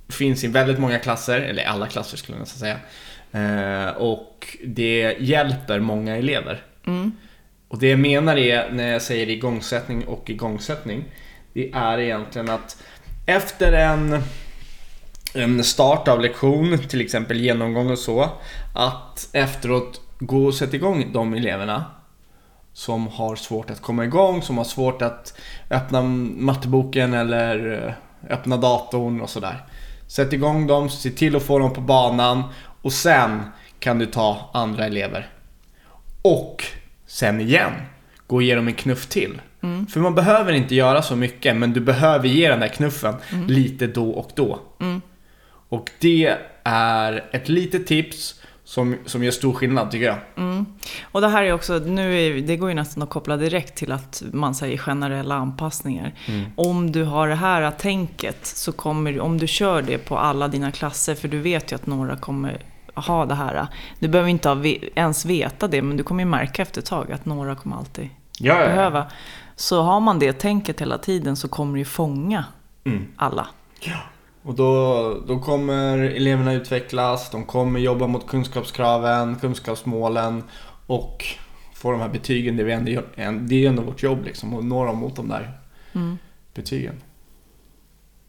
finns 0.09 0.43
i 0.43 0.47
väldigt 0.47 0.79
många 0.79 0.99
klasser, 0.99 1.41
eller 1.41 1.63
alla 1.63 1.87
klasser 1.87 2.17
skulle 2.17 2.37
jag 2.37 2.39
nästan 2.39 2.59
säga 2.59 2.79
eh, 3.31 3.89
Och 3.89 4.57
det 4.65 5.15
hjälper 5.19 5.79
många 5.79 6.17
elever 6.17 6.63
Mm 6.87 7.11
och 7.67 7.79
det 7.79 7.89
jag 7.89 7.99
menar 7.99 8.37
är 8.37 8.71
när 8.71 8.91
jag 8.91 9.01
säger 9.01 9.29
igångsättning 9.29 10.07
och 10.07 10.29
igångsättning 10.29 11.03
Det 11.53 11.71
är 11.71 11.99
egentligen 11.99 12.49
att 12.49 12.83
efter 13.25 13.73
en, 13.73 14.23
en 15.33 15.63
start 15.63 16.07
av 16.07 16.21
lektion, 16.21 16.77
till 16.77 17.01
exempel 17.01 17.39
genomgång 17.39 17.91
och 17.91 17.99
så 17.99 18.29
Att 18.75 19.29
efteråt 19.33 20.01
gå 20.19 20.45
och 20.45 20.55
sätta 20.55 20.75
igång 20.75 21.11
de 21.13 21.33
eleverna 21.33 21.85
som 22.73 23.07
har 23.07 23.35
svårt 23.35 23.69
att 23.69 23.81
komma 23.81 24.05
igång, 24.05 24.41
som 24.41 24.57
har 24.57 24.65
svårt 24.65 25.01
att 25.01 25.39
öppna 25.69 26.01
matteboken 26.01 27.13
eller 27.13 27.83
eh, 27.87 27.93
öppna 28.33 28.57
datorn 28.57 29.21
och 29.21 29.29
sådär. 29.29 29.65
Sätt 30.07 30.33
igång 30.33 30.67
dem, 30.67 30.89
se 30.89 31.09
till 31.09 31.35
att 31.35 31.43
få 31.43 31.59
dem 31.59 31.73
på 31.73 31.81
banan 31.81 32.43
och 32.81 32.93
sen 32.93 33.41
kan 33.79 33.99
du 33.99 34.05
ta 34.05 34.49
andra 34.53 34.85
elever. 34.85 35.29
Och 36.21 36.63
sen 37.15 37.41
igen, 37.41 37.71
gå 38.27 38.35
och 38.35 38.43
ge 38.43 38.55
dem 38.55 38.67
en 38.67 38.73
knuff 38.73 39.05
till. 39.05 39.41
För 39.89 39.99
man 39.99 40.15
behöver 40.15 40.53
inte 40.53 40.75
göra 40.75 41.01
så 41.01 41.15
mycket, 41.15 41.55
men 41.55 41.73
du 41.73 41.79
behöver 41.79 42.27
ge 42.27 42.49
den 42.49 42.59
där 42.59 42.67
knuffen 42.67 43.15
lite 43.47 43.87
då 43.87 44.09
och 44.09 44.31
då. 44.35 44.59
Och 45.69 45.91
det 45.99 46.37
är 46.63 47.23
ett 47.31 47.49
litet 47.49 47.87
tips 47.87 48.41
som, 48.63 48.95
som 49.05 49.23
gör 49.23 49.31
stor 49.31 49.53
skillnad 49.53 49.91
tycker 49.91 50.05
jag. 50.05 50.17
Och 51.03 51.21
det 51.21 51.27
här 51.27 51.43
är 51.43 51.53
också, 51.53 51.77
nu 51.77 52.19
är, 52.19 52.41
det 52.41 52.57
går 52.57 52.69
ju 52.69 52.75
nästan 52.75 53.03
att 53.03 53.09
koppla 53.09 53.37
direkt 53.37 53.75
till 53.75 53.91
att 53.91 54.23
man 54.31 54.55
säger 54.55 54.77
generella 54.77 55.35
anpassningar. 55.35 56.13
Om 56.55 56.91
du 56.91 57.03
har 57.03 57.27
det 57.27 57.35
här 57.35 57.71
tänket 57.71 58.45
så 58.45 58.71
kommer 58.71 59.19
om 59.19 59.37
du 59.37 59.47
kör 59.47 59.81
det 59.81 59.97
på 59.97 60.17
alla 60.17 60.47
dina 60.47 60.71
klasser, 60.71 61.15
för 61.15 61.27
du 61.27 61.39
vet 61.39 61.71
ju 61.71 61.75
att 61.75 61.87
några 61.87 62.17
kommer 62.17 62.61
ha 62.95 63.25
det 63.25 63.35
här. 63.35 63.67
Du 63.99 64.07
behöver 64.07 64.29
inte 64.29 64.49
ha, 64.49 64.65
ens 64.95 65.25
veta 65.25 65.67
det, 65.67 65.81
men 65.81 65.97
du 65.97 66.03
kommer 66.03 66.23
ju 66.23 66.29
märka 66.29 66.61
efter 66.61 66.81
ett 66.81 66.87
tag 66.87 67.11
att 67.11 67.25
några 67.25 67.55
kommer 67.55 67.75
alltid 67.77 68.09
Ja, 68.39 68.53
ja, 68.53 68.59
ja. 68.61 68.67
behöva. 68.67 69.05
Så 69.55 69.81
har 69.81 69.99
man 69.99 70.19
det 70.19 70.33
tänket 70.33 70.81
hela 70.81 70.97
tiden 70.97 71.35
så 71.35 71.47
kommer 71.47 71.73
det 71.73 71.79
ju 71.79 71.85
fånga 71.85 72.45
Mm. 72.83 73.07
alla. 73.15 73.47
Och 74.43 74.53
då, 74.55 75.17
då 75.27 75.39
kommer 75.39 75.97
eleverna 75.97 76.53
utvecklas, 76.53 77.29
de 77.29 77.43
kommer 77.45 77.79
jobba 77.79 78.07
mot 78.07 78.27
kunskapskraven, 78.27 79.35
kunskapsmålen 79.35 80.43
och 80.87 81.25
få 81.73 81.91
de 81.91 82.01
här 82.01 82.09
betygen, 82.09 82.57
det 82.57 82.63
är, 82.63 82.67
ändå, 82.67 83.01
det 83.47 83.65
är 83.65 83.69
ändå 83.69 83.81
vårt 83.81 84.03
jobb 84.03 84.23
liksom, 84.25 84.55
att 84.57 84.63
nå 84.65 84.85
dem 84.85 84.97
mot 84.97 85.15
de 85.15 85.27
där 85.29 85.51
Mm. 85.93 86.17
betygen. 86.53 86.95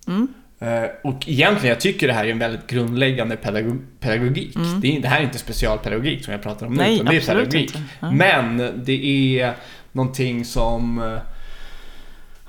Mm. 0.07 0.29
Eh, 0.59 0.83
Och 1.05 1.29
egentligen, 1.29 1.69
jag 1.69 1.81
tycker 1.81 2.07
det 2.07 2.13
här 2.13 2.25
är 2.25 2.31
en 2.31 2.39
väldigt 2.39 2.67
grundläggande 2.67 3.37
pedago- 3.37 3.87
pedagogik. 4.01 4.57
Mm. 4.57 4.81
Det, 4.81 4.97
är, 4.97 5.01
det 5.01 5.09
här 5.09 5.19
är 5.21 5.25
inte 5.25 5.39
specialpedagogik 5.39 6.25
som 6.25 6.33
jag 6.33 6.43
pratar 6.43 6.67
om 6.67 6.73
nu, 6.73 6.79
Nej, 6.83 6.95
utan 6.95 7.07
det 7.07 7.17
är 7.17 7.21
pedagogik. 7.27 7.77
Ja. 8.01 8.11
Men 8.11 8.73
det 8.85 9.39
är 9.41 9.55
någonting 9.93 10.45
som... 10.45 10.99
eh, 11.03 11.19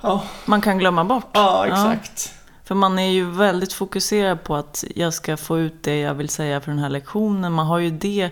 Ja, 0.01 0.23
Man 0.45 0.61
kan 0.61 0.77
glömma 0.77 1.03
bort. 1.03 1.29
ja 1.33 1.67
exakt. 1.67 2.33
För 2.63 2.75
man 2.75 2.99
är 2.99 3.09
ju 3.11 3.31
väldigt 3.31 3.73
fokuserad 3.73 4.43
på 4.43 4.55
att 4.55 4.83
jag 4.95 5.13
ska 5.13 5.37
få 5.37 5.59
ut 5.59 5.83
det 5.83 5.99
jag 5.99 6.13
vill 6.13 6.29
säga 6.29 6.61
för 6.61 6.71
den 6.71 6.79
här 6.79 6.89
lektionen. 6.89 7.53
Man 7.53 7.65
har 7.67 7.79
ju 7.79 7.89
det, 7.91 8.29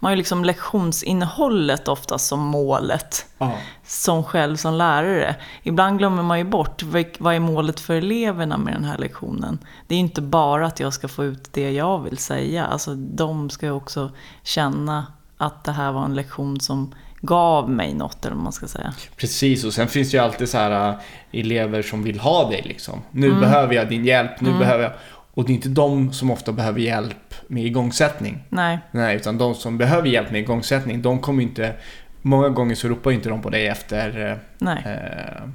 man 0.00 0.10
har 0.10 0.16
liksom 0.16 0.44
lektionsinnehållet 0.44 1.88
oftast 1.88 2.26
som 2.26 2.40
målet. 2.40 3.26
Ja. 3.38 3.52
Som 3.86 4.24
själv 4.24 4.56
som 4.56 4.74
lärare. 4.74 5.36
Ibland 5.62 5.98
glömmer 5.98 6.22
man 6.22 6.38
ju 6.38 6.44
bort 6.44 6.82
vad 7.18 7.34
är 7.34 7.38
målet 7.40 7.80
för 7.80 7.94
eleverna 7.94 8.56
med 8.58 8.74
den 8.74 8.84
här 8.84 8.98
lektionen. 8.98 9.58
Det 9.86 9.94
är 9.94 9.96
ju 9.98 10.04
inte 10.04 10.20
bara 10.22 10.66
att 10.66 10.80
jag 10.80 10.92
ska 10.92 11.08
få 11.08 11.24
ut 11.24 11.48
det 11.52 11.70
jag 11.72 11.98
vill 11.98 12.18
säga. 12.18 12.66
Alltså 12.66 12.94
de 12.94 13.50
ska 13.50 13.66
ju 13.66 13.72
också 13.72 14.10
känna 14.42 15.06
att 15.36 15.64
det 15.64 15.72
här 15.72 15.92
var 15.92 16.04
en 16.04 16.14
lektion 16.14 16.60
som 16.60 16.94
gav 17.20 17.70
mig 17.70 17.94
något, 17.94 18.24
eller 18.26 18.34
vad 18.36 18.44
man 18.44 18.52
ska 18.52 18.66
säga. 18.66 18.92
Precis, 19.16 19.64
och 19.64 19.72
sen 19.72 19.88
finns 19.88 20.10
det 20.10 20.16
ju 20.16 20.22
alltid 20.22 20.48
så 20.48 20.58
här 20.58 20.88
äh, 20.88 20.94
elever 21.32 21.82
som 21.82 22.02
vill 22.02 22.20
ha 22.20 22.50
dig 22.50 22.62
liksom. 22.64 23.02
Nu 23.10 23.26
Mm. 23.26 23.40
behöver 23.40 23.74
jag 23.74 23.88
din 23.88 24.04
hjälp, 24.04 24.40
nu 24.40 24.58
behöver 24.58 24.82
jag... 24.84 24.92
Och 25.36 25.44
det 25.44 25.52
är 25.52 25.54
inte 25.54 25.68
de 25.68 26.12
som 26.12 26.30
ofta 26.30 26.52
behöver 26.52 26.80
hjälp 26.80 27.34
med 27.48 27.64
igångsättning. 27.66 28.44
Nej, 28.48 28.78
Nej, 28.90 29.16
utan 29.16 29.38
de 29.38 29.54
som 29.54 29.78
behöver 29.78 30.08
hjälp 30.08 30.30
med 30.30 30.40
igångsättning, 30.40 31.02
de 31.02 31.18
kommer 31.18 31.42
inte... 31.42 31.74
Många 32.22 32.48
gånger 32.48 32.74
så 32.74 32.88
ropar 32.88 33.10
inte 33.10 33.28
de 33.28 33.42
på 33.42 33.50
dig 33.50 33.66
efter 33.66 34.38
eh, 34.62 34.72
eh, 34.72 35.48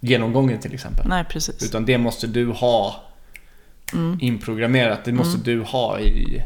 genomgången 0.00 0.58
till 0.58 0.74
exempel. 0.74 1.06
nej 1.08 1.24
precis. 1.24 1.62
Utan 1.64 1.84
det 1.84 1.98
måste 1.98 2.26
du 2.26 2.50
ha 2.50 3.00
Mm. 3.92 4.18
inprogrammerat. 4.20 5.04
Det 5.04 5.12
måste 5.12 5.40
du 5.44 5.62
ha 5.62 5.98
i, 6.00 6.06
i 6.08 6.42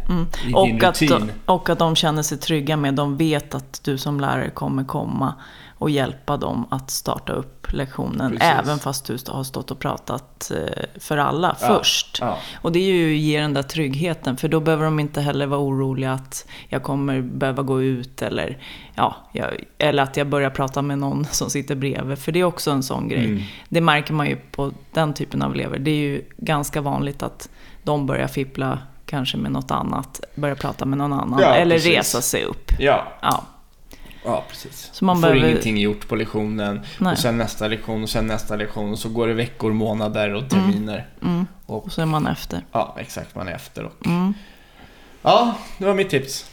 din 0.47 0.55
Och 0.55 0.85
att, 0.85 1.03
rutin. 1.03 1.33
och 1.45 1.71
att 1.71 1.79
de 1.79 1.97
känner 1.97 2.23
sig 2.23 2.39
trygga 2.39 2.77
med, 2.77 2.95
de 2.95 3.17
vet 3.17 3.55
att 3.55 3.81
du 3.85 3.99
som 3.99 4.21
lärare 4.21 4.51
kommer 4.51 4.85
komma 4.85 5.35
och 5.79 5.91
hjälpa 5.91 6.37
dem 6.37 6.67
att 6.71 6.91
starta 6.91 7.33
upp 7.33 7.73
lektionen. 7.73 8.31
Precis. 8.31 8.49
Även 8.59 8.79
fast 8.79 9.05
du 9.05 9.17
har 9.29 9.45
stått 9.45 9.71
och 9.71 9.79
pratat 9.79 10.51
eh, 10.55 10.85
för 11.01 11.17
alla 11.19 11.57
Ja. 11.61 11.67
först. 11.67 12.19
Ja, 12.21 12.39
Och 12.63 12.73
det 12.73 12.79
är 12.79 12.93
ju 12.93 13.17
ger 13.17 13.41
den 13.41 13.55
där 13.55 13.63
tryggheten, 13.63 14.37
för 14.37 14.49
då 14.49 14.61
behöver 14.61 14.85
de 14.85 15.01
inte 15.01 15.21
heller 15.21 15.47
vara 15.47 15.61
oroliga 15.61 16.13
att 16.13 16.47
jag 16.69 16.83
kommer 16.83 17.21
behöva 17.21 17.63
gå 17.63 17.83
ut 17.83 18.23
eller, 18.23 18.59
ja, 18.95 19.17
jag, 19.33 19.49
eller 19.79 20.03
att 20.03 20.17
jag 20.17 20.27
börjar 20.29 20.51
prata 20.51 20.83
med 20.83 20.99
någon 20.99 21.25
som 21.31 21.51
sitter 21.51 21.75
bredvid. 21.75 22.19
För 22.19 22.33
det 22.33 22.41
är 22.41 22.45
också 22.45 22.71
en 22.71 22.83
sån 22.83 23.09
grej. 23.09 23.25
Mm. 23.25 23.43
Det 23.69 23.81
märker 23.81 24.13
man 24.15 24.27
ju 24.29 24.37
på 24.37 24.73
den 24.93 25.15
typen 25.15 25.43
av 25.43 25.55
elever. 25.55 25.79
Det 25.79 25.91
är 25.91 25.95
ju 26.11 26.23
ganska 26.37 26.81
vanligt 26.81 27.23
att 27.23 27.49
de 27.83 28.07
börjar 28.07 28.27
fippla 28.29 28.79
kanske 29.07 29.37
med 29.37 29.53
något 29.53 29.71
annat, 29.71 30.21
börjar 30.35 30.55
prata 30.55 30.85
med 30.85 30.99
någon 30.99 31.13
annan 31.13 31.41
Ja, 31.43 31.55
eller 31.55 31.77
precis. 31.77 31.93
resa 31.97 32.21
sig 32.23 32.45
upp. 32.45 32.71
ja, 32.79 33.05
Ja, 33.23 33.45
ja, 34.25 34.45
precis. 34.49 34.91
Så 34.93 35.05
man 35.05 35.17
får 35.17 35.23
behöver- 35.23 35.49
ingenting 35.49 35.77
gjort 35.79 36.09
på 36.09 36.17
lektionen. 36.17 36.81
Nej. 36.99 37.13
Och 37.13 37.19
sen 37.19 37.39
nästa 37.39 37.69
lektion 37.69 38.03
och 38.03 38.09
sen 38.11 38.27
nästa 38.27 38.57
lektion. 38.57 38.93
Och 38.93 38.99
så 38.99 39.09
går 39.09 39.29
det 39.29 39.35
veckor, 39.35 39.73
månader 39.73 40.35
och 40.35 40.51
terminer. 40.51 41.07
mm. 41.23 41.47
Och 41.67 41.85
och 41.87 41.93
så 41.93 42.01
är 42.03 42.07
man 42.07 42.27
efter. 42.27 42.65
ja, 42.73 42.97
exakt, 42.99 43.35
man 43.35 43.49
är 43.49 43.53
efter. 43.53 43.85
Och, 43.85 44.07
Mm. 44.07 44.35
ja, 45.23 45.55
det 45.79 45.85
var 45.85 45.95
mitt 45.95 46.11
tips. 46.11 46.51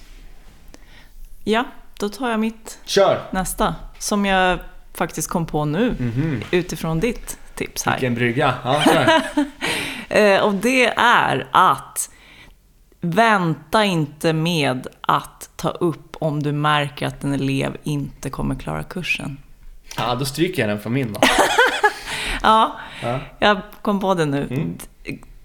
Ja, 1.44 1.64
då 2.00 2.10
tar 2.10 2.30
jag 2.30 2.40
mitt 2.40 2.80
Kör! 2.86 3.22
nästa, 3.32 3.76
som 4.00 4.26
jag 4.26 4.60
faktiskt 4.94 5.30
kom 5.30 5.46
på 5.46 5.66
nu 5.66 5.96
Mhm. 6.00 6.44
utifrån 6.52 7.00
ditt 7.00 7.38
tips 7.56 7.84
här. 7.86 7.94
Vilken 7.94 8.16
brygga. 8.16 8.54
Ja, 8.64 8.82
kör. 8.86 9.22
Eh, 10.18 10.42
och 10.42 10.54
det 10.54 10.86
är 10.98 11.48
att 11.52 12.10
vänta 13.02 13.86
inte 13.86 14.34
med 14.34 14.88
att 15.02 15.50
ta 15.56 15.70
upp 15.70 16.05
om 16.16 16.44
du 16.44 16.52
märker 16.52 17.08
att 17.08 17.24
en 17.24 17.34
elev 17.34 17.78
inte 17.84 18.30
kommer 18.30 18.56
klara 18.56 18.84
kursen. 18.84 19.38
ja, 19.98 20.16
då 20.16 20.26
stryker 20.26 20.62
jag 20.62 20.70
den 20.70 20.80
från 20.80 20.94
min 20.94 21.14
då. 21.14 21.20
Ja, 22.42 22.76
Ja. 23.04 23.20
jag 23.40 23.62
kom 23.82 24.00
på 24.00 24.14
det 24.14 24.26
nu. 24.26 24.48
Mm. 24.50 24.78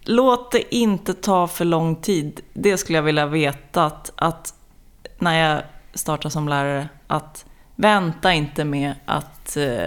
Låt 0.04 0.52
det 0.52 0.74
inte 0.74 1.14
ta 1.14 1.46
för 1.48 1.64
lång 1.64 1.96
tid. 1.96 2.40
Det 2.52 2.76
skulle 2.76 2.98
jag 2.98 3.02
vilja 3.02 3.26
veta 3.26 3.84
att, 3.84 4.12
att 4.16 4.54
när 5.18 5.48
jag 5.48 5.62
startar 5.94 6.30
som 6.30 6.48
lärare, 6.48 6.88
att 7.06 7.44
vänta 7.76 8.32
inte 8.32 8.64
med 8.64 8.94
att 9.04 9.56
eh, 9.56 9.86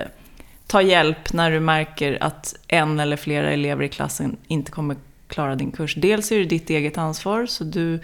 ta 0.67 0.81
hjälp 0.81 1.33
när 1.33 1.51
du 1.51 1.59
märker 1.59 2.23
att 2.23 2.55
en 2.67 2.99
eller 2.99 3.17
flera 3.17 3.51
elever 3.51 3.83
i 3.83 3.89
klassen 3.89 4.37
inte 4.47 4.71
kommer 4.71 4.95
klara 5.27 5.55
din 5.55 5.71
kurs. 5.71 5.95
Dels 5.95 6.31
är 6.31 6.39
det 6.39 6.45
ditt 6.45 6.69
eget 6.69 6.97
ansvar, 6.97 7.45
så 7.45 7.63
du 7.63 7.99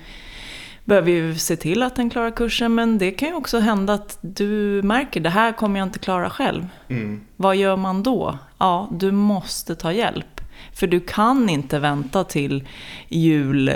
behöver 0.90 1.12
ju 1.12 1.36
se 1.36 1.56
till 1.56 1.84
att 1.84 1.96
den 1.96 2.10
klarar 2.10 2.32
kursen, 2.32 2.76
men 2.76 2.98
det 2.98 3.12
kan 3.12 3.28
ju 3.30 3.36
också 3.36 3.60
hända 3.60 3.94
att 3.94 4.18
du 4.22 4.82
märker 4.84 5.20
det 5.20 5.30
här 5.30 5.52
kommer 5.52 5.80
jag 5.80 5.88
inte 5.88 6.00
klara 6.00 6.30
själv. 6.30 6.68
Mm. 6.88 7.22
Vad 7.36 7.56
gör 7.56 7.76
man 7.76 8.04
då? 8.04 8.38
Ja, 8.58 8.90
du 8.92 9.12
måste 9.12 9.76
ta 9.76 9.94
hjälp. 9.94 10.42
För 10.74 10.88
du 10.88 11.00
kan 11.00 11.50
inte 11.50 11.80
vänta 11.80 12.24
till 12.24 12.68
jul 13.08 13.76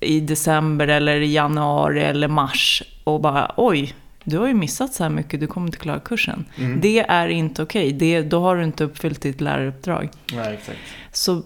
i 0.00 0.20
december 0.20 0.88
eller 0.88 1.20
i 1.20 1.32
januari 1.32 2.02
eller 2.02 2.28
mars 2.28 2.82
och 3.04 3.20
bara 3.20 3.54
oj, 3.56 3.94
du 4.24 4.38
har 4.38 4.46
ju 4.46 4.54
missat 4.54 4.94
så 4.94 5.02
här 5.02 5.10
mycket, 5.10 5.40
du 5.40 5.46
kommer 5.46 5.66
inte 5.66 5.78
klara 5.78 6.00
kursen. 6.00 6.44
Mm. 6.56 6.80
Det 6.80 6.98
är 6.98 7.28
inte 7.28 7.62
okej, 7.62 7.92
Det 7.92 8.22
då 8.22 8.40
har 8.40 8.56
du 8.56 8.64
inte 8.64 8.84
uppfyllt 8.84 9.22
ditt 9.22 9.40
läraruppdrag. 9.40 10.08
Nej, 10.32 10.54
exakt. 10.54 10.78
Så 11.12 11.36
eh, 11.36 11.42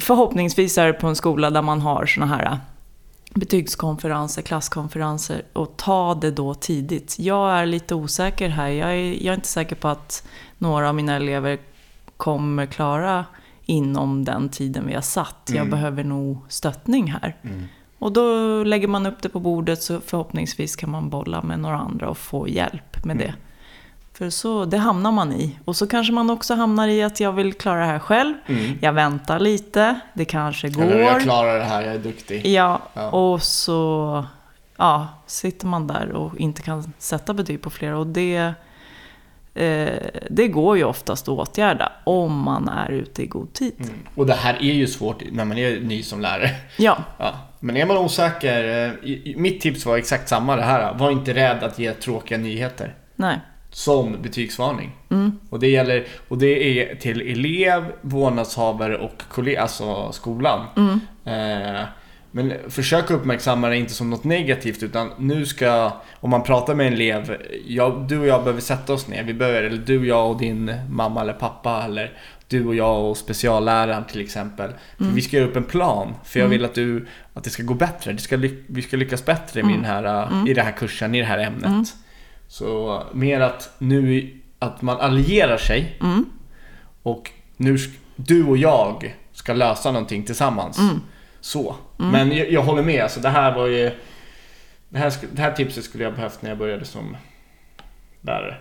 förhoppningsvis 0.00 0.78
är 0.78 0.86
det 0.86 0.92
på 0.92 1.06
en 1.06 1.16
skola 1.16 1.50
där 1.50 1.62
man 1.62 1.80
har 1.80 2.06
såna 2.06 2.26
här 2.26 2.58
betygskonferenser, 3.34 4.42
klasskonferenser 4.42 5.42
och 5.52 5.76
ta 5.76 6.14
det 6.14 6.30
då 6.30 6.54
tidigt. 6.54 7.16
Jag 7.18 7.50
är 7.52 7.66
lite 7.66 7.94
osäker 7.94 8.48
här. 8.48 8.68
Jag 8.68 8.90
är, 8.90 9.12
jag 9.24 9.26
är 9.32 9.34
inte 9.34 9.48
säker 9.48 9.76
på 9.76 9.88
att 9.88 10.24
några 10.58 10.88
av 10.88 10.94
mina 10.94 11.16
elever 11.16 11.58
kommer 12.16 12.66
klara 12.66 13.24
inom 13.66 14.24
den 14.24 14.48
tiden 14.48 14.86
vi 14.86 14.94
har 14.94 15.00
satt. 15.00 15.42
Jag 15.46 15.56
Mm. 15.56 15.70
behöver 15.70 16.04
nog 16.04 16.38
stöttning 16.48 17.12
här. 17.12 17.36
Mm. 17.42 17.64
Och 17.98 18.12
då 18.12 18.24
lägger 18.64 18.88
man 18.88 19.06
upp 19.06 19.22
det 19.22 19.28
på 19.28 19.40
bordet 19.40 19.82
så 19.82 20.00
förhoppningsvis 20.00 20.76
kan 20.76 20.90
man 20.90 21.10
bolla 21.10 21.42
med 21.42 21.60
några 21.60 21.78
andra 21.78 22.08
och 22.10 22.18
få 22.18 22.48
hjälp 22.48 23.04
med 23.04 23.16
det. 23.18 23.34
För 24.22 24.30
så, 24.30 24.64
det 24.64 24.76
hamnar 24.78 25.12
man 25.12 25.32
i. 25.32 25.58
Och 25.64 25.76
så 25.76 25.86
kanske 25.86 26.12
man 26.12 26.30
också 26.30 26.54
hamnar 26.54 26.88
i 26.88 27.02
att 27.02 27.20
jag 27.20 27.32
vill 27.32 27.54
klara 27.54 27.80
det 27.80 27.86
här 27.86 27.98
själv. 27.98 28.34
Mm. 28.46 28.78
Jag 28.82 28.92
väntar 28.92 29.38
lite, 29.40 30.00
det 30.14 30.24
kanske 30.24 30.68
går. 30.68 30.82
Eller 30.82 30.98
jag 31.00 31.22
klarar 31.22 31.58
det 31.58 31.64
här, 31.64 31.82
jag 31.82 31.94
är 31.94 31.98
duktig. 31.98 32.46
Ja, 32.46 32.80
Ja. 32.94 33.10
och 33.10 33.42
så 33.42 34.24
ja, 34.76 35.08
sitter 35.26 35.66
man 35.66 35.86
där 35.86 36.12
och 36.12 36.36
inte 36.40 36.62
kan 36.62 36.92
sätta 36.98 37.34
betyg 37.34 37.62
på 37.62 37.70
flera. 37.70 37.98
Och 37.98 38.06
det, 38.06 38.36
eh, 39.54 39.88
det 40.30 40.48
går 40.48 40.76
ju 40.76 40.84
oftast 40.84 41.28
att 41.28 41.38
åtgärda 41.48 41.92
om 42.04 42.38
man 42.38 42.68
är 42.68 42.90
ute 42.90 43.22
i 43.22 43.26
god 43.26 43.52
tid. 43.52 43.74
Mm. 43.78 43.94
Och 44.14 44.26
det 44.26 44.34
här 44.34 44.54
är 44.54 44.72
ju 44.72 44.86
svårt 44.86 45.22
när 45.32 45.44
man 45.44 45.58
är 45.58 45.80
ny 45.80 46.02
som 46.02 46.20
lärare. 46.20 46.50
Ja, 46.78 46.98
Ja. 47.18 47.32
Men 47.60 47.76
är 47.76 47.86
man 47.86 47.96
osäker, 47.96 48.86
eh, 49.02 49.36
mitt 49.36 49.60
tips 49.60 49.86
var 49.86 49.96
exakt 49.96 50.28
samma 50.28 50.56
det 50.56 50.62
här. 50.62 50.94
Var 50.94 51.10
inte 51.10 51.34
rädd 51.34 51.62
att 51.62 51.78
ge 51.78 51.92
tråkiga 51.92 52.38
nyheter. 52.38 52.94
nej. 53.16 53.40
Som 53.74 54.22
betygsvarning. 54.22 54.90
Mm. 55.10 55.32
Och 55.50 55.60
det 55.60 55.68
gäller, 55.68 56.06
och 56.28 56.38
det 56.38 56.80
är 56.80 56.94
till 56.94 57.20
elev, 57.20 57.84
vårdnadshavare 58.00 58.98
och 58.98 59.22
kollega, 59.28 59.62
alltså 59.62 60.12
skolan. 60.12 60.66
Mm. 60.76 61.00
Eh, 61.24 61.84
men 62.34 62.52
försök 62.68 63.10
uppmärksamma 63.10 63.68
det 63.68 63.76
inte 63.76 63.92
som 63.92 64.10
något 64.10 64.24
negativt 64.24 64.82
utan 64.82 65.10
nu 65.18 65.46
ska, 65.46 65.92
om 66.20 66.30
man 66.30 66.42
pratar 66.42 66.74
med 66.74 66.86
en 66.86 66.92
elev, 66.92 67.36
jag, 67.66 68.08
du 68.08 68.18
och 68.18 68.26
jag 68.26 68.44
behöver 68.44 68.60
sätta 68.60 68.92
oss 68.92 69.08
ner. 69.08 69.22
Vi 69.22 69.34
behöver, 69.34 69.62
eller 69.62 69.82
du, 69.86 70.06
jag 70.06 70.30
och 70.30 70.38
din 70.38 70.74
mamma 70.88 71.20
eller 71.20 71.32
pappa 71.32 71.82
eller 71.84 72.12
du 72.48 72.66
och 72.66 72.74
jag 72.74 73.10
och 73.10 73.16
specialläraren 73.16 74.04
till 74.04 74.20
exempel. 74.20 74.70
För 74.96 75.04
vi 75.04 75.22
ska 75.22 75.36
göra 75.36 75.48
upp 75.48 75.56
en 75.56 75.64
plan. 75.64 76.14
För 76.24 76.40
jag 76.40 76.48
vill 76.48 76.64
att, 76.64 76.74
du, 76.74 77.06
att 77.34 77.44
det 77.44 77.50
ska 77.50 77.62
gå 77.62 77.74
bättre. 77.74 78.12
Det 78.12 78.18
ska 78.18 78.36
vi 78.66 78.82
ska 78.82 78.96
lyckas 78.96 79.24
bättre 79.24 79.62
med 79.62 79.74
den 79.74 79.84
här, 79.84 80.32
uh, 80.32 80.50
i 80.50 80.54
den 80.54 80.64
här 80.64 80.72
kursen, 80.72 81.14
i 81.14 81.18
det 81.18 81.26
här 81.26 81.38
ämnet. 81.38 81.88
Så 82.52 83.02
mer 83.12 83.40
att 83.40 83.70
nu 83.78 84.30
att 84.58 84.82
man 84.82 85.00
allierar 85.00 85.56
sig 85.56 85.96
Mm. 86.00 86.30
och 87.02 87.30
nu 87.56 87.78
du 88.16 88.44
och 88.44 88.56
jag 88.56 89.16
ska 89.32 89.52
lösa 89.52 89.90
någonting 89.92 90.22
tillsammans. 90.22 90.78
Mm. 90.78 91.00
Så. 91.40 91.74
Men 91.96 92.36
jag, 92.36 92.52
jag 92.52 92.62
håller 92.62 92.82
med, 92.82 93.02
alltså 93.02 93.20
det 93.20 93.28
här 93.28 93.54
var 93.54 93.66
ju 93.66 93.90
det 94.88 94.98
här, 94.98 95.12
det 95.32 95.42
här 95.42 95.52
tipset 95.52 95.84
skulle 95.84 96.04
jag 96.04 96.14
behövt 96.14 96.42
när 96.42 96.50
jag 96.50 96.58
började 96.58 96.84
som 96.84 97.16
lärare. 98.20 98.56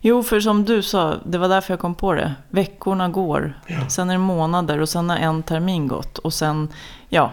Jo, 0.00 0.22
för 0.22 0.40
som 0.40 0.64
du 0.64 0.82
sa, 0.82 1.14
det 1.26 1.38
var 1.38 1.48
därför 1.48 1.72
jag 1.72 1.80
kom 1.80 1.94
på 1.94 2.12
det. 2.12 2.34
Veckorna 2.50 3.08
går, 3.08 3.60
sen 3.88 4.10
är 4.10 4.14
det 4.14 4.18
månader 4.18 4.80
och 4.80 4.88
sen 4.88 5.10
har 5.10 5.16
en 5.16 5.42
termin 5.42 5.88
gått. 5.88 6.18
Och 6.18 6.34
sen, 6.34 6.68
ja, 7.08 7.32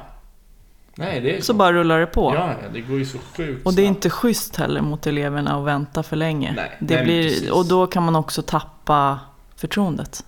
Nej, 0.95 1.19
det 1.19 1.35
är 1.35 1.37
så. 1.37 1.43
Så 1.45 1.53
bara 1.53 1.73
rullar 1.73 1.99
det 1.99 2.05
på. 2.05 2.35
Ja, 2.35 2.55
det 2.73 2.81
går 2.81 2.97
ju 2.99 3.05
så 3.05 3.17
sjukt 3.17 3.65
Och 3.65 3.73
det 3.73 3.81
är 3.81 3.85
snabbt. 3.85 3.95
inte 3.97 4.09
schysst 4.09 4.55
heller 4.55 4.81
mot 4.81 5.07
eleverna 5.07 5.59
att 5.59 5.65
vänta 5.65 6.03
för 6.03 6.15
länge. 6.15 6.53
Nej, 6.55 6.71
det 6.79 6.95
nej, 6.95 7.03
blir, 7.03 7.29
precis. 7.29 7.49
och 7.49 7.65
då 7.65 7.87
kan 7.87 8.03
man 8.03 8.15
också 8.15 8.41
tappa 8.41 9.19
förtroendet. 9.55 10.25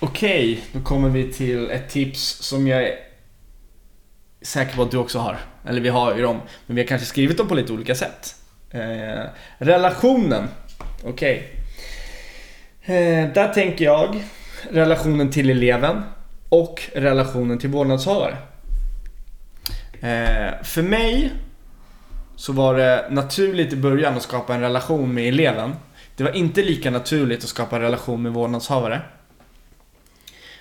Okej, 0.00 0.64
då 0.72 0.80
kommer 0.80 1.08
vi 1.08 1.32
till 1.32 1.70
ett 1.70 1.88
tips 1.88 2.20
som 2.40 2.66
jag 2.66 2.82
är 2.82 2.94
säker 4.42 4.76
på 4.76 4.82
att 4.82 4.90
du 4.90 4.96
också 4.96 5.18
har. 5.18 5.38
Eller 5.64 5.80
vi 5.80 5.88
har 5.88 6.14
ju 6.14 6.22
dem, 6.22 6.40
men 6.66 6.76
vi 6.76 6.82
har 6.82 6.86
kanske 6.88 7.06
skrivit 7.06 7.38
dem 7.38 7.48
på 7.48 7.54
lite 7.54 7.72
olika 7.72 7.94
sätt. 7.94 8.34
Eh, 8.70 9.24
relationen. 9.58 10.48
Okej. 11.04 11.50
Eh, 12.82 13.28
där 13.34 13.52
tänker 13.54 13.84
jag 13.84 14.24
relationen 14.70 15.30
till 15.30 15.50
eleven 15.50 16.02
och 16.48 16.82
relationen 16.94 17.58
till 17.58 17.70
vårdnadshavare. 17.70 18.36
Eh, 20.04 20.62
för 20.62 20.82
mig 20.82 21.32
så 22.36 22.52
var 22.52 22.74
det 22.74 23.06
naturligt 23.10 23.72
i 23.72 23.76
början 23.76 24.16
att 24.16 24.22
skapa 24.22 24.54
en 24.54 24.60
relation 24.60 25.14
med 25.14 25.28
eleven. 25.28 25.74
Det 26.16 26.24
var 26.24 26.36
inte 26.36 26.62
lika 26.62 26.90
naturligt 26.90 27.44
att 27.44 27.48
skapa 27.48 27.76
en 27.76 27.82
relation 27.82 28.22
med 28.22 28.32
vårdnadshavare. 28.32 29.00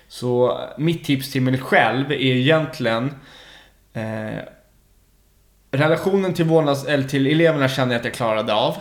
Så 0.08 0.62
mitt 0.78 1.04
tips 1.04 1.32
till 1.32 1.42
mig 1.42 1.60
själv 1.60 2.12
är 2.12 2.16
egentligen 2.16 3.12
eh, 3.94 4.44
Relationen 5.72 6.34
till, 6.34 6.46
vårdnads, 6.46 6.86
eller 6.86 7.04
till 7.04 7.28
eleverna 7.28 7.70
kände 7.70 7.94
jag 7.94 8.00
att 8.00 8.06
jag 8.06 8.14
klarade 8.14 8.54
av. 8.54 8.78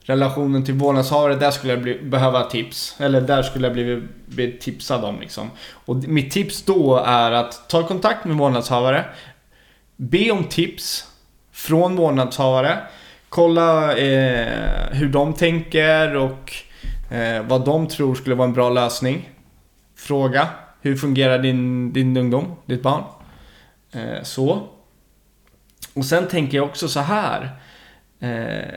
Relationen 0.00 0.64
till 0.64 0.74
vårdnadshavare, 0.74 1.34
där 1.34 1.50
skulle 1.50 1.72
jag 1.72 1.82
bli, 1.82 1.98
behöva 1.98 2.42
tips. 2.42 2.96
Eller 3.00 3.20
där 3.20 3.42
skulle 3.42 3.66
jag 3.66 3.74
bli, 3.74 4.02
bli 4.26 4.52
tipsad 4.52 5.04
om 5.04 5.20
liksom. 5.20 5.50
Och 5.72 5.96
mitt 5.96 6.30
tips 6.30 6.62
då 6.62 6.96
är 6.96 7.32
att 7.32 7.68
ta 7.68 7.86
kontakt 7.86 8.24
med 8.24 8.36
vårdnadshavare. 8.36 9.04
Be 10.02 10.30
om 10.30 10.44
tips 10.44 11.06
från 11.52 11.96
vårdnadshavare. 11.96 12.78
Kolla 13.28 13.96
eh, 13.96 14.90
hur 14.90 15.08
de 15.08 15.34
tänker 15.34 16.16
och 16.16 16.52
eh, 17.10 17.42
vad 17.42 17.64
de 17.64 17.88
tror 17.88 18.14
skulle 18.14 18.34
vara 18.34 18.48
en 18.48 18.54
bra 18.54 18.70
lösning. 18.70 19.30
Fråga. 19.96 20.48
Hur 20.80 20.96
fungerar 20.96 21.38
din, 21.38 21.92
din 21.92 22.16
ungdom, 22.16 22.54
ditt 22.66 22.82
barn? 22.82 23.02
Eh, 23.92 24.22
så. 24.22 24.68
Och 25.94 26.04
sen 26.04 26.28
tänker 26.28 26.56
jag 26.56 26.66
också 26.66 26.88
så 26.88 27.00
här. 27.00 27.50
Eh, 28.20 28.74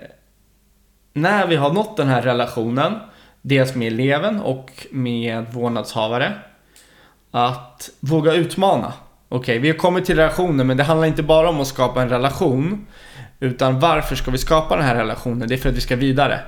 när 1.13 1.47
vi 1.47 1.55
har 1.55 1.73
nått 1.73 1.97
den 1.97 2.07
här 2.07 2.21
relationen, 2.21 2.99
dels 3.41 3.75
med 3.75 3.87
eleven 3.87 4.39
och 4.39 4.87
med 4.91 5.45
vårdnadshavare, 5.53 6.33
att 7.31 7.89
våga 7.99 8.33
utmana. 8.33 8.93
Okej, 9.29 9.59
vi 9.59 9.67
har 9.69 9.77
kommit 9.77 10.05
till 10.05 10.15
relationen, 10.15 10.67
men 10.67 10.77
det 10.77 10.83
handlar 10.83 11.07
inte 11.07 11.23
bara 11.23 11.49
om 11.49 11.61
att 11.61 11.67
skapa 11.67 12.01
en 12.01 12.09
relation, 12.09 12.87
utan 13.39 13.79
varför 13.79 14.15
ska 14.15 14.31
vi 14.31 14.37
skapa 14.37 14.75
den 14.75 14.85
här 14.85 14.95
relationen? 14.95 15.47
Det 15.47 15.55
är 15.55 15.57
för 15.57 15.69
att 15.69 15.75
vi 15.75 15.81
ska 15.81 15.95
vidare. 15.95 16.39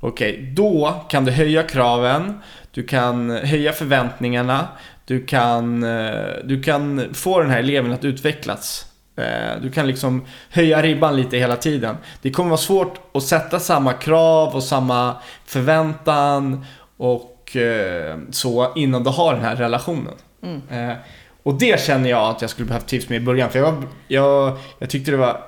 Okej, 0.00 0.52
då 0.56 1.04
kan 1.08 1.24
du 1.24 1.32
höja 1.32 1.62
kraven, 1.62 2.40
du 2.70 2.82
kan 2.82 3.30
höja 3.30 3.72
förväntningarna, 3.72 4.68
du 5.04 5.24
kan, 5.26 5.82
eh, 5.82 6.14
du 6.44 6.62
kan 6.62 7.14
få 7.14 7.40
den 7.40 7.50
här 7.50 7.58
eleven 7.58 7.92
att 7.92 8.04
utvecklas. 8.04 8.86
Eh, 9.16 9.60
Du 9.62 9.70
kan 9.70 9.86
liksom 9.86 10.24
höja 10.50 10.82
ribban 10.82 11.16
lite 11.16 11.36
hela 11.36 11.56
tiden. 11.56 11.96
Det 12.22 12.30
kommer 12.30 12.50
vara 12.50 12.58
svårt 12.60 13.00
att 13.14 13.22
sätta 13.22 13.60
samma 13.60 13.92
krav 13.92 14.54
och 14.54 14.62
samma 14.62 15.16
förväntan 15.46 16.66
och 16.96 17.56
eh, 17.56 18.16
så 18.30 18.72
innan 18.76 19.04
du 19.04 19.10
har 19.10 19.34
den 19.34 19.42
här 19.44 19.56
relationen. 19.56 20.14
Eh, 20.70 20.92
Och 21.44 21.54
det 21.54 21.80
känner 21.80 22.10
jag 22.10 22.30
att 22.30 22.40
jag 22.40 22.50
skulle 22.50 22.68
behövt 22.68 22.86
tips 22.86 23.08
med 23.08 23.22
i 23.22 23.24
början. 23.24 23.50
För 23.50 23.58
jag, 23.58 23.82
jag, 24.08 24.58
jag 24.78 24.90
tyckte 24.90 25.10
det 25.10 25.16
var 25.16 25.40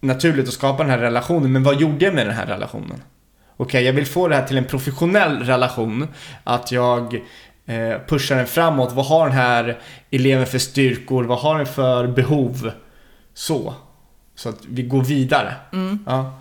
naturligt 0.00 0.48
att 0.48 0.54
skapa 0.54 0.82
den 0.82 0.90
här 0.90 0.98
relationen, 0.98 1.52
men 1.52 1.62
vad 1.62 1.80
gjorde 1.80 2.04
jag 2.04 2.14
med 2.14 2.26
den 2.26 2.34
här 2.34 2.46
relationen? 2.46 3.02
Okej, 3.56 3.84
jag 3.84 3.92
vill 3.92 4.06
få 4.06 4.28
det 4.28 4.36
här 4.36 4.46
till 4.46 4.58
en 4.58 4.64
professionell 4.64 5.38
relation. 5.38 6.08
Att 6.44 6.72
jag 6.72 7.14
eh, 7.66 7.98
pushar 8.08 8.36
den 8.36 8.46
framåt. 8.46 8.92
Vad 8.92 9.06
har 9.06 9.26
den 9.26 9.36
här 9.36 9.78
eleven 10.10 10.46
för 10.46 10.58
styrkor? 10.58 11.24
Vad 11.24 11.38
har 11.38 11.56
den 11.56 11.66
för 11.66 12.06
behov? 12.06 12.70
Så. 13.34 13.74
Så 14.34 14.48
att 14.48 14.64
vi 14.68 14.82
går 14.82 15.02
vidare. 15.02 15.54
Ja. 16.06 16.38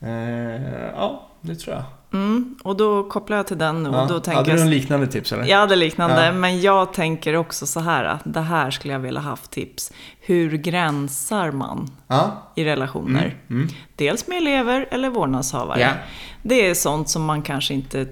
Eh, 0.00 0.90
ja, 0.96 1.28
det 1.40 1.54
tror 1.54 1.74
jag. 1.76 1.84
Mm, 2.16 2.54
och 2.64 2.76
då 2.76 3.04
kopplar 3.04 3.36
jag 3.36 3.46
till 3.46 3.58
den 3.58 3.86
och 3.86 3.94
Ja. 3.94 4.06
då 4.08 4.20
tänker 4.20 4.36
Hade 4.38 4.52
du 4.52 4.58
någon 4.58 4.70
liknande 4.70 5.06
tips 5.06 5.32
eller? 5.32 5.44
Jag 5.44 5.58
hade 5.58 5.76
liknande, 5.76 6.26
Ja. 6.26 6.32
men 6.32 6.60
jag 6.60 6.92
tänker 6.92 7.34
också 7.36 7.66
så 7.66 7.80
här 7.80 8.04
att 8.04 8.20
det 8.24 8.40
här 8.40 8.70
skulle 8.70 8.92
jag 8.92 9.00
vilja 9.00 9.20
haft 9.20 9.50
tips. 9.50 9.92
Hur 10.20 10.50
gränsar 10.56 11.50
man 11.50 11.90
Ja. 12.08 12.42
i 12.54 12.64
relationer? 12.64 13.34
Mm. 13.50 13.68
Dels 13.96 14.26
med 14.28 14.38
elever 14.38 14.88
eller 14.90 15.10
vårdnadshavare. 15.10 15.80
Ja. 15.80 15.90
Det 16.42 16.66
är 16.66 16.74
sånt 16.74 17.08
som 17.08 17.24
man 17.24 17.42
kanske 17.42 17.74
inte 17.74 18.06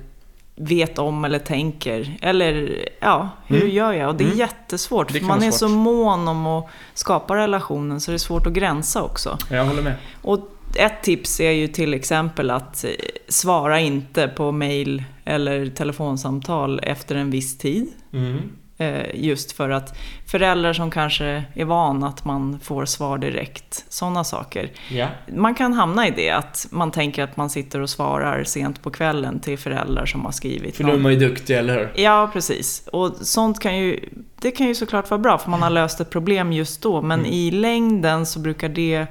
vet 0.57 0.99
om 0.99 1.25
eller 1.25 1.39
tänker. 1.39 2.19
Eller 2.23 2.79
ja, 3.01 3.29
hur 3.47 3.61
Mm. 3.63 3.71
gör 3.75 3.93
jag? 3.93 4.09
Och 4.09 4.15
det 4.15 4.25
är 4.25 4.27
Mm. 4.27 4.39
jättesvårt. 4.39 5.13
Det 5.13 5.19
För 5.19 5.27
man 5.27 5.43
är 5.43 5.51
svårt. 5.51 5.59
så 5.61 5.69
mån 5.69 6.29
om 6.29 6.47
att 6.47 6.67
skapa 6.95 7.37
relationen 7.37 8.01
så 8.01 8.11
det 8.11 8.17
är 8.17 8.19
svårt 8.19 8.47
att 8.47 8.53
gränsa 8.53 9.03
också. 9.03 9.39
Jag 9.51 9.65
håller 9.65 9.83
med. 9.83 9.95
Och 10.23 10.51
ett 10.77 11.03
tips 11.03 11.41
är 11.41 11.51
ju 11.51 11.69
till 11.69 11.95
exempel 11.95 12.51
att 12.51 12.85
eh, 12.85 12.91
svara 13.29 13.81
inte 13.81 14.29
på 14.29 14.53
mail 14.53 15.05
eller 15.25 15.67
telefonsamtal 15.67 16.81
efter 16.83 17.15
en 17.15 17.31
viss 17.31 17.59
tid. 17.59 17.87
Mm. 18.13 18.39
Eh, 18.79 19.03
Just 19.15 19.53
för 19.53 19.71
att 19.71 19.99
föräldrar 20.27 20.73
som 20.73 20.91
kanske 20.91 21.45
är 21.55 21.65
vana 21.65 22.09
att 22.09 22.25
man 22.25 22.61
får 22.63 22.85
svar 22.85 23.19
direkt, 23.19 23.85
sådana 23.89 24.25
saker. 24.25 24.71
Ja. 24.91 25.07
Man 25.37 25.55
kan 25.55 25.73
hamna 25.73 26.09
i 26.09 26.11
det, 26.11 26.31
att 26.31 26.67
man 26.71 26.91
tänker 26.91 27.23
att 27.23 27.37
man 27.37 27.51
sitter 27.51 27.81
och 27.81 27.91
svarar 27.91 28.45
sent 28.45 28.83
på 28.83 28.91
kvällen 28.91 29.41
till 29.41 29.59
föräldrar 29.59 30.07
som 30.07 30.25
har 30.25 30.33
skrivit 30.33 30.77
För 30.77 30.85
då 30.85 30.93
är 30.93 30.99
man 30.99 31.13
ju 31.13 31.19
duktig, 31.19 31.57
eller 31.57 31.79
hur? 31.79 31.93
Ja, 32.03 32.31
precis. 32.33 32.89
Och 32.93 33.17
sånt 33.21 33.61
kan 33.61 33.79
ju, 33.79 34.01
det 34.41 34.51
kan 34.51 34.67
ju 34.67 34.75
såklart 34.75 35.11
vara 35.11 35.19
bra, 35.21 35.39
för 35.39 35.51
man 35.51 35.63
har 35.63 35.71
löst 35.71 36.01
ett 36.01 36.11
problem 36.11 36.53
just 36.53 36.83
då. 36.83 37.03
Men 37.03 37.21
Mm. 37.21 37.33
i 37.33 37.51
längden 37.51 38.27
så 38.27 38.39
brukar 38.41 38.69
det 38.69 39.07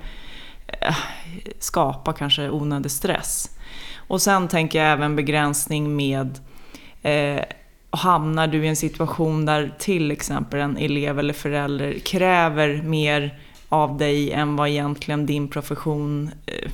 skapa 1.59 2.13
kanske 2.13 2.49
onödig 2.49 2.91
stress. 2.91 3.57
Och 4.07 4.21
sen 4.21 4.47
tänker 4.47 4.79
jag 4.83 4.91
även 4.91 5.15
begränsning 5.15 5.95
med 5.95 6.39
eh, 7.01 7.43
Hamnar 7.95 8.47
du 8.47 8.65
i 8.65 8.67
en 8.67 8.75
situation 8.75 9.45
där 9.45 9.73
till 9.79 10.11
exempel 10.11 10.59
en 10.59 10.77
elev 10.77 11.19
eller 11.19 11.33
förälder 11.33 11.99
kräver 11.99 12.81
mer 12.81 13.39
av 13.69 13.97
dig 13.97 14.31
än 14.31 14.55
vad 14.55 14.69
egentligen 14.69 15.25
din 15.25 15.47
profession 15.47 16.31
eh, 16.45 16.71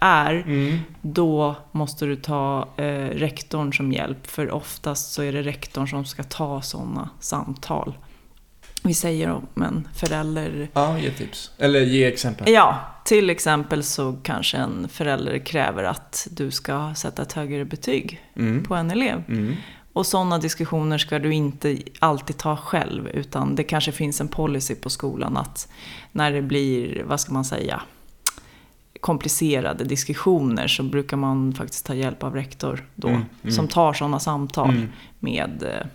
är, 0.00 0.34
Mm. 0.46 0.78
då 1.02 1.56
måste 1.72 2.06
du 2.06 2.16
ta 2.16 2.68
eh, 2.76 3.08
rektorn 3.08 3.72
som 3.72 3.92
hjälp. 3.92 4.26
För 4.26 4.50
oftast 4.50 5.12
så 5.12 5.22
är 5.22 5.32
det 5.32 5.42
rektorn 5.42 5.88
som 5.88 6.04
ska 6.04 6.22
ta 6.22 6.62
sådana 6.62 7.08
samtal. 7.20 7.94
Vi 8.86 8.94
säger 8.94 9.30
om 9.30 9.62
en 9.62 9.88
förälder... 9.94 10.68
Ja, 10.72 10.98
ge 10.98 11.10
tips. 11.10 11.50
Eller 11.58 11.80
ge 11.80 12.04
exempel. 12.04 12.52
Ja, 12.52 12.80
till 13.04 13.30
exempel 13.30 13.82
så 13.82 14.16
kanske 14.22 14.56
en 14.56 14.88
förälder 14.88 15.38
kräver 15.38 15.84
att 15.84 16.28
du 16.30 16.50
ska 16.50 16.94
sätta 16.94 17.22
ett 17.22 17.32
högre 17.32 17.64
betyg 17.64 18.20
Mm. 18.36 18.64
på 18.64 18.74
en 18.74 18.90
elev. 18.90 19.22
Mm. 19.28 19.54
Och 19.92 20.06
sådana 20.06 20.38
diskussioner 20.38 20.98
ska 20.98 21.18
du 21.18 21.34
inte 21.34 21.78
alltid 21.98 22.36
ta 22.36 22.56
själv, 22.56 23.08
utan 23.08 23.54
det 23.54 23.62
kanske 23.64 23.92
finns 23.92 24.20
en 24.20 24.28
policy 24.28 24.74
på 24.74 24.90
skolan 24.90 25.36
att 25.36 25.68
när 26.12 26.32
det 26.32 26.42
blir, 26.42 27.02
vad 27.06 27.20
ska 27.20 27.32
man 27.32 27.44
säga, 27.44 27.82
komplicerade 29.00 29.84
diskussioner 29.84 30.68
så 30.68 30.82
brukar 30.82 31.16
man 31.16 31.54
faktiskt 31.54 31.86
ta 31.86 31.94
hjälp 31.94 32.22
av 32.22 32.34
rektor 32.34 32.84
då, 32.94 33.08
Mm, 33.08 33.22
mm. 33.42 33.52
som 33.54 33.68
tar 33.68 33.92
sådana 33.92 34.18
samtal 34.20 34.70
Mm. 34.70 34.88
med 35.20 35.62
eh, 35.62 35.86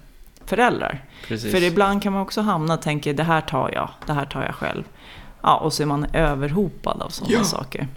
föräldrar. 0.49 1.05
Precis. 1.27 1.51
För 1.51 1.63
ibland 1.63 2.03
kan 2.03 2.13
man 2.13 2.21
också 2.21 2.41
hamna 2.41 2.73
och 2.73 2.81
tänka, 2.81 3.13
det 3.13 3.23
här 3.23 3.41
tar 3.41 3.71
jag, 3.73 3.89
det 4.05 4.13
här 4.13 4.25
tar 4.25 4.43
jag 4.43 4.55
själv. 4.55 4.83
Ja, 5.41 5.55
och 5.57 5.73
så 5.73 5.83
är 5.83 5.88
man 5.88 6.05
överhopad 6.13 7.01
av 7.01 7.09
sådana 7.09 7.33
Ja. 7.38 7.43
saker. 7.43 7.88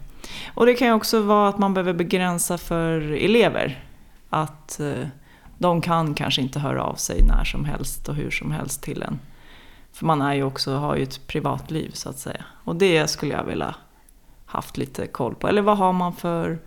Och 0.55 0.67
det 0.67 0.75
kan 0.75 0.89
ju 0.89 0.95
också 0.95 1.21
vara 1.23 1.49
att 1.49 1.59
man 1.59 1.75
behöver 1.75 1.93
begränsa 1.93 2.59
för 2.59 3.01
elever. 3.13 3.85
Att 4.31 4.81
eh, 4.81 5.07
de 5.59 5.81
kan 5.81 6.15
kanske 6.15 6.43
inte 6.43 6.59
höra 6.59 6.83
av 6.83 6.95
sig 6.95 7.23
när 7.23 7.45
som 7.45 7.65
helst 7.65 8.09
och 8.09 8.15
hur 8.15 8.31
som 8.31 8.53
helst 8.53 8.83
till 8.83 9.03
en. 9.03 9.19
För 9.93 10.07
man 10.07 10.23
är 10.23 10.35
ju 10.35 10.43
också, 10.45 10.75
har 10.77 10.97
ju 10.97 11.03
ett 11.03 11.27
privatliv 11.27 11.91
så 11.95 12.09
att 12.09 12.19
säga. 12.19 12.45
Och 12.65 12.77
det 12.77 13.11
skulle 13.11 13.33
jag 13.33 13.45
vilja 13.45 13.75
haft 14.47 14.77
lite 14.77 15.07
koll 15.07 15.35
på. 15.35 15.49
Eller 15.49 15.63
vad 15.63 15.79
har 15.79 15.93
man 15.93 16.13
för 16.13 16.59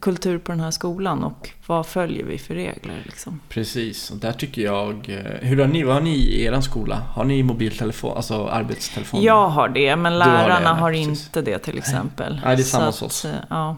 kultur 0.00 0.38
på 0.38 0.52
den 0.52 0.60
här 0.60 0.70
skolan 0.70 1.24
och 1.24 1.50
vad 1.66 1.86
följer 1.86 2.24
vi 2.24 2.38
för 2.38 2.54
regler 2.54 3.02
liksom? 3.04 3.40
Precis, 3.48 4.10
och 4.10 4.16
där 4.16 4.32
tycker 4.32 4.62
jag... 4.62 5.08
eh, 5.08 5.48
Hur 5.48 5.60
har 5.60 5.66
ni, 5.66 5.82
vad 5.82 5.94
har 5.94 6.00
ni 6.02 6.14
i 6.14 6.44
er 6.44 6.60
skola? 6.60 6.96
Har 7.14 7.24
ni 7.24 7.42
mobiltelefon, 7.42 8.16
alltså 8.16 8.46
arbetstelefon? 8.48 9.22
Jag 9.22 9.48
har 9.48 9.68
det, 9.68 9.96
men 9.96 10.12
Du 10.12 10.18
har 10.18 10.26
det, 10.26 10.32
lärarna 10.48 10.74
har 10.74 10.90
inte 10.92 11.42
det 11.42 11.58
till 11.58 11.78
exempel. 11.78 12.40
Nej, 12.44 12.56
det 12.56 12.62
är 12.62 12.64
samma 12.64 12.86
hos 12.86 13.02
oss. 13.02 13.24
eh, 13.24 13.34
Ja. 13.50 13.76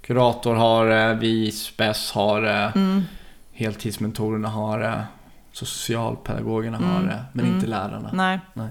Kurator 0.00 0.54
har 0.54 0.86
det, 0.86 1.14
vi 1.14 1.52
SPES 1.52 2.12
har 2.12 2.42
det, 2.42 2.72
Mm. 2.74 3.02
heltidsmentorerna 3.52 4.48
har 4.48 4.78
det, 4.78 5.04
socialpedagogerna 5.52 6.78
har 6.78 6.96
Mm, 6.96 7.06
det, 7.06 7.24
men 7.32 7.44
mm. 7.44 7.56
inte 7.56 7.66
lärarna. 7.68 8.10
Nej. 8.12 8.40
Nej. 8.54 8.68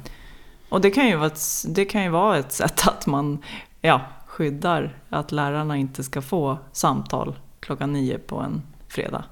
Och 0.69 0.81
det 0.81 0.91
kan 0.91 1.07
ju 1.07 1.15
vara 1.15 1.27
ett, 1.27 1.41
det 1.67 1.85
kan 1.85 2.03
ju 2.03 2.09
vara 2.09 2.37
ett 2.37 2.51
sätt 2.51 2.87
att 2.87 3.05
man 3.07 3.43
ja, 3.81 4.01
skyddar 4.39 4.97
att 5.09 5.31
lärarna 5.31 5.77
inte 5.77 6.03
ska 6.03 6.21
få 6.21 6.57
samtal 6.71 7.35
klockan 7.59 7.93
nio 7.93 8.17
på 8.17 8.39
en 8.39 8.61
fredag 8.87 9.23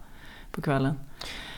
på 0.52 0.62
kvällen. 0.62 1.00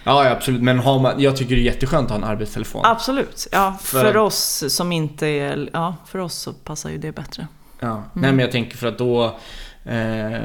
Ja, 0.04 0.30
absolut. 0.30 0.62
Men 0.62 0.80
har 0.80 1.00
man, 1.00 1.22
jag 1.22 1.38
tycker 1.38 1.56
det 1.56 1.62
är 1.62 1.66
jätteskönt 1.66 2.06
att 2.06 2.10
ha 2.12 2.18
en 2.18 2.24
arbetstelefon. 2.24 2.82
Absolut. 2.86 3.48
Ja, 3.52 3.78
för, 3.82 4.02
För- 4.02 4.18
oss 4.18 4.64
som 4.68 4.92
inte 4.92 5.28
är... 5.28 5.70
Ja, 5.74 5.96
för 6.06 6.20
oss 6.20 6.34
så 6.34 6.54
passar 6.54 6.90
ju 6.90 6.98
det 6.98 7.12
bättre. 7.12 7.48
Ja. 7.80 7.88
Mm. 7.88 8.04
Nej, 8.14 8.32
men 8.32 8.40
jag 8.40 8.52
tänker 8.52 8.78
för 8.78 8.88
att 8.88 8.98
då... 8.98 9.24
Eh, 9.84 10.40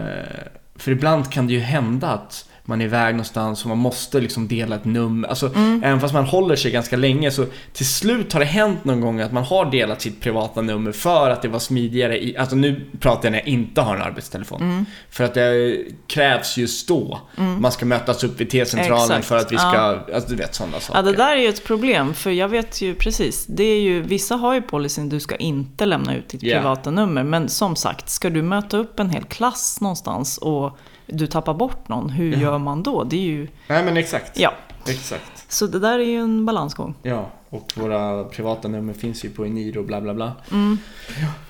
för 0.76 0.90
ibland 0.90 1.32
kan 1.32 1.46
det 1.46 1.52
ju 1.52 1.60
hända 1.60 2.08
att 2.08 2.48
man 2.66 2.81
är 2.81 2.85
iväg 2.85 3.14
någonstans 3.14 3.62
och 3.62 3.68
man 3.68 3.79
måste 3.79 4.20
liksom 4.20 4.48
dela 4.48 4.77
ett 4.77 4.85
nummer. 4.85 5.29
Alltså, 5.29 5.46
Mm. 5.55 5.83
även 5.85 6.00
fast 6.00 6.14
man 6.14 6.24
håller 6.24 6.57
sig 6.57 6.70
ganska 6.70 6.96
länge 6.96 7.31
så 7.31 7.46
till 7.72 7.87
slut 7.87 8.33
har 8.33 8.40
det 8.40 8.46
hänt 8.46 8.85
någon 8.85 9.00
gång 9.00 9.20
att 9.20 9.33
man 9.33 9.44
har 9.44 9.70
delat 9.70 10.03
sitt 10.03 10.20
privata 10.20 10.61
nummer 10.61 10.92
för 10.92 11.31
att 11.31 11.42
det 11.42 11.48
var 11.48 11.59
smidigare 11.59 12.24
i... 12.24 12.37
Alltså 12.37 12.57
nu 12.57 12.87
pratar 13.00 13.24
jag 13.24 13.31
när 13.33 13.38
jag 13.38 13.48
inte 13.48 13.81
har 13.81 13.96
en 13.96 14.03
arbetstelefon. 14.03 14.62
Mm. 14.62 14.87
För 15.11 15.24
att 15.24 15.35
det 15.35 15.77
krävs 16.07 16.57
just 16.57 16.88
då. 16.88 17.20
Man 17.61 17.72
ska 17.72 17.87
mötas 17.87 18.24
upp 18.24 18.40
vid 18.40 18.50
T-centralen 18.50 19.05
Exakt. 19.05 19.27
för 19.27 19.37
att 19.37 19.53
vi 19.53 19.57
ska... 19.59 19.74
Ja. 19.74 20.07
Alltså 20.14 20.31
du 20.31 20.37
vet 20.37 20.55
sådana 20.55 20.81
saker. 20.81 20.98
Ja, 20.98 21.03
det 21.03 21.12
där 21.16 21.33
är 21.37 21.40
ju 21.40 21.48
ett 21.48 21.64
problem. 21.64 22.14
För 22.14 22.31
jag 22.31 22.48
vet 22.48 22.81
ju 22.83 22.94
precis. 22.94 23.46
Det 23.46 23.64
är 23.64 23.81
ju, 23.81 24.03
vissa 24.03 24.35
har 24.37 24.55
ju 24.55 24.62
policyn 24.62 25.09
du 25.09 25.20
ska 25.20 25.37
inte 25.37 25.87
lämna 25.87 26.14
ut 26.16 26.29
ditt 26.29 26.42
Ja. 26.42 26.57
privata 26.59 26.90
nummer. 26.90 27.22
Men 27.22 27.48
som 27.48 27.77
sagt, 27.77 28.09
ska 28.11 28.31
du 28.31 28.42
möta 28.42 28.77
upp 28.77 29.00
en 29.00 29.11
hel 29.11 29.24
klass 29.24 29.81
någonstans 29.81 30.38
och 30.38 30.79
du 31.06 31.26
tappar 31.26 31.54
bort 31.54 31.88
någon, 31.88 32.10
hur 32.10 32.32
Ja. 32.32 32.38
gör 32.38 32.58
man 32.58 32.82
då? 32.82 33.04
Det 33.04 33.16
är 33.16 33.20
ju... 33.20 33.48
Nej 33.68 33.84
men 33.84 33.96
exakt. 33.96 34.38
Ja, 34.40 34.52
Exakt. 34.88 35.52
så 35.52 35.66
det 35.66 35.78
där 35.78 35.98
är 35.98 36.04
ju 36.04 36.20
en 36.20 36.46
balansgång. 36.46 36.94
Ja, 37.02 37.30
och 37.50 37.72
våra 37.76 38.24
privata 38.24 38.68
nummer 38.68 38.92
finns 38.92 39.24
ju 39.24 39.30
på 39.30 39.46
Eniro 39.46 39.78
och 39.78 39.84
bla 39.86 40.00
bla 40.00 40.14
bla. 40.14 40.32
Mm. 40.52 40.78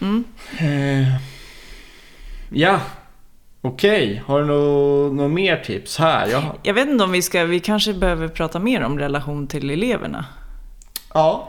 Mm. 0.01 0.25
Eh, 0.59 1.09
ja, 2.51 2.81
okej. 3.61 4.23
Har 4.27 4.41
du 4.41 4.47
något 4.47 5.13
nå 5.15 5.29
mer 5.29 5.57
tips 5.57 5.99
här? 5.99 6.27
Jag, 6.29 6.43
Jag 6.63 6.75
vet 6.75 6.89
inte 6.89 7.05
om 7.05 7.13
vi 7.13 7.23
ska, 7.23 7.45
vi 7.45 7.61
kanske 7.61 7.95
behöver 7.95 8.29
prata 8.29 8.59
mer 8.59 8.83
om 8.83 8.99
relation 8.99 9.47
till 9.47 9.71
eleverna 9.71 10.25
ja, 11.15 11.49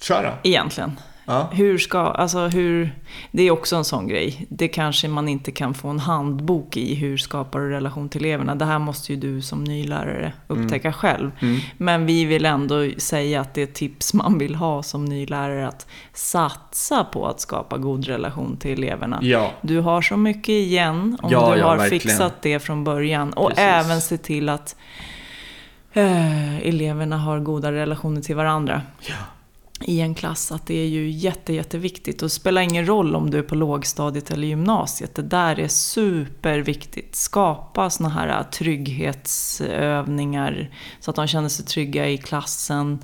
kör 0.00 0.22
då. 0.22 0.48
egentligen. 0.48 0.92
Ja. 1.26 1.48
Hur 1.52 1.78
ska, 1.78 1.98
alltså 1.98 2.38
hur, 2.38 2.92
det 3.30 3.42
är 3.42 3.50
också 3.50 3.76
en 3.76 3.84
sån 3.84 4.08
grej. 4.08 4.46
Det 4.50 4.68
kanske 4.68 5.08
man 5.08 5.28
inte 5.28 5.50
kan 5.52 5.74
få 5.74 5.88
en 5.88 5.98
handbok 5.98 6.76
i, 6.76 6.94
hur 6.94 7.16
skapar 7.16 7.60
du 7.60 7.70
relation 7.70 8.08
till 8.08 8.24
eleverna? 8.24 8.54
Det 8.54 8.64
här 8.64 8.78
måste 8.78 9.12
ju 9.12 9.18
du 9.20 9.42
som 9.42 9.64
ny 9.64 9.84
lärare 9.86 10.32
upptäcka 10.46 10.92
själv. 10.92 11.30
Mm. 11.40 11.60
Men 11.76 12.06
vi 12.06 12.24
vill 12.24 12.44
ändå 12.44 12.90
säga 12.98 13.40
att 13.40 13.54
det 13.54 13.62
är 13.62 13.66
tips 13.66 14.14
man 14.14 14.38
vill 14.38 14.54
ha 14.54 14.82
som 14.82 15.04
ny 15.04 15.26
lärare, 15.26 15.68
att 15.68 15.86
satsa 16.12 17.04
på 17.04 17.26
att 17.26 17.40
skapa 17.40 17.78
god 17.78 18.06
relation 18.06 18.56
till 18.56 18.70
eleverna. 18.72 19.18
Ja, 19.22 19.50
Du 19.62 19.80
har 19.80 20.02
så 20.02 20.16
mycket 20.16 20.48
igen 20.48 21.18
om 21.22 21.32
Ja, 21.32 21.54
du 21.54 21.62
har 21.62 21.76
verkligen. 21.76 22.00
fixat 22.00 22.42
det 22.42 22.58
från 22.58 22.84
början. 22.84 23.32
Och 23.32 23.48
Precis. 23.48 23.64
även 23.64 24.00
se 24.00 24.16
till 24.18 24.48
att 24.48 24.76
eh, 25.92 26.58
eleverna 26.58 27.18
har 27.18 27.40
goda 27.40 27.72
relationer 27.72 28.20
till 28.20 28.36
varandra 28.36 28.82
i 29.84 30.00
en 30.00 30.14
klass. 30.14 30.52
Att 30.52 30.66
det 30.66 30.74
är 30.74 30.88
ju 30.88 31.10
jätte, 31.10 31.52
jätteviktigt. 31.52 32.22
Och 32.22 32.26
det 32.26 32.30
spelar 32.30 32.62
ingen 32.62 32.86
roll 32.86 33.16
om 33.16 33.30
du 33.30 33.38
är 33.38 33.42
på 33.42 33.54
lågstadiet 33.54 34.30
eller 34.30 34.46
gymnasiet. 34.46 35.14
Det 35.14 35.22
där 35.22 35.60
är 35.60 35.68
superviktigt. 35.68 37.14
Skapa 37.14 37.90
såna 37.90 38.08
här 38.08 38.42
trygghetsövningar 38.42 40.70
så 41.00 41.10
att 41.10 41.16
de 41.16 41.26
känner 41.26 41.48
sig 41.48 41.64
trygga 41.64 42.08
i 42.08 42.18
klassen. 42.18 42.98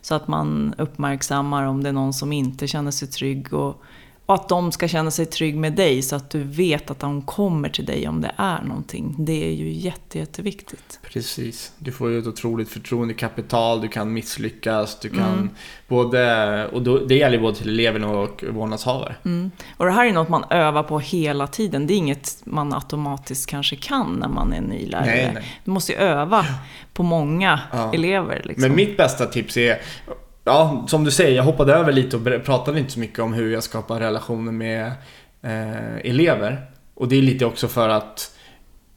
Så 0.00 0.14
att 0.14 0.28
man 0.28 0.74
uppmärksammar 0.78 1.64
om 1.64 1.82
det 1.82 1.88
är 1.88 1.92
någon 1.92 2.14
som 2.14 2.32
inte 2.32 2.66
känner 2.66 2.90
sig 2.90 3.08
trygg. 3.08 3.52
Och, 3.52 3.82
och 4.26 4.34
att 4.34 4.48
de 4.48 4.72
ska 4.72 4.88
känna 4.88 5.10
sig 5.10 5.26
trygg 5.26 5.56
med 5.56 5.72
dig 5.72 6.02
så 6.02 6.16
att 6.16 6.30
du 6.30 6.42
vet 6.42 6.90
att 6.90 6.98
de 7.00 7.22
kommer 7.22 7.68
till 7.68 7.84
dig 7.86 8.08
om 8.08 8.20
det 8.20 8.32
är 8.36 8.62
någonting. 8.62 9.14
Det 9.18 9.44
är 9.48 9.52
ju 9.52 9.70
jätte, 9.72 10.18
jätteviktigt. 10.18 11.00
Precis. 11.12 11.72
Du 11.78 11.92
får 11.92 12.10
ju 12.10 12.18
ett 12.18 12.26
otroligt 12.26 12.68
förtroendekapital, 12.68 13.80
du 13.80 13.88
kan 13.88 14.12
misslyckas, 14.12 15.00
du 15.00 15.08
kan 15.10 15.32
Mm. 15.34 15.50
både... 15.88 16.66
Och 16.68 16.82
då, 16.82 16.98
det 16.98 17.14
gäller 17.14 17.38
både 17.38 17.56
till 17.56 17.68
eleverna 17.68 18.08
och 18.08 18.44
vårdnadshavare. 18.50 19.14
Mm. 19.24 19.50
Och 19.76 19.84
det 19.86 19.92
här 19.92 20.06
är 20.06 20.12
något 20.12 20.28
man 20.28 20.44
övar 20.50 20.82
på 20.82 20.98
hela 20.98 21.46
tiden. 21.46 21.86
Det 21.86 21.94
är 21.94 21.98
inget 21.98 22.42
man 22.44 22.72
automatiskt 22.74 23.50
kanske 23.50 23.76
kan 23.76 24.12
när 24.20 24.28
man 24.28 24.52
är 24.52 24.60
ny 24.60 24.86
lärare. 24.86 25.06
Nej, 25.06 25.30
nej. 25.34 25.60
Du 25.64 25.70
måste 25.70 25.92
ju 25.92 25.98
öva 25.98 26.46
på 26.92 27.02
många 27.02 27.60
Ja. 27.72 27.94
elever. 27.94 28.42
Liksom. 28.44 28.68
Men 28.68 28.76
mitt 28.76 28.96
bästa 28.96 29.26
tips 29.26 29.56
är, 29.56 29.78
ja 30.44 30.84
som 30.88 31.04
du 31.04 31.10
säger, 31.10 31.36
jag 31.36 31.44
hoppade 31.44 31.74
över 31.74 31.92
lite 31.92 32.16
och 32.16 32.44
pratade 32.44 32.78
inte 32.78 32.92
så 32.92 32.98
mycket 32.98 33.18
om 33.18 33.32
hur 33.32 33.52
jag 33.52 33.62
skapar 33.62 34.00
relationer 34.00 34.52
med 34.52 34.86
eh, 35.42 35.96
elever. 35.96 36.70
Och 36.94 37.08
det 37.08 37.16
är 37.16 37.22
lite 37.22 37.46
också 37.46 37.68
för 37.68 37.88
att 37.88 38.34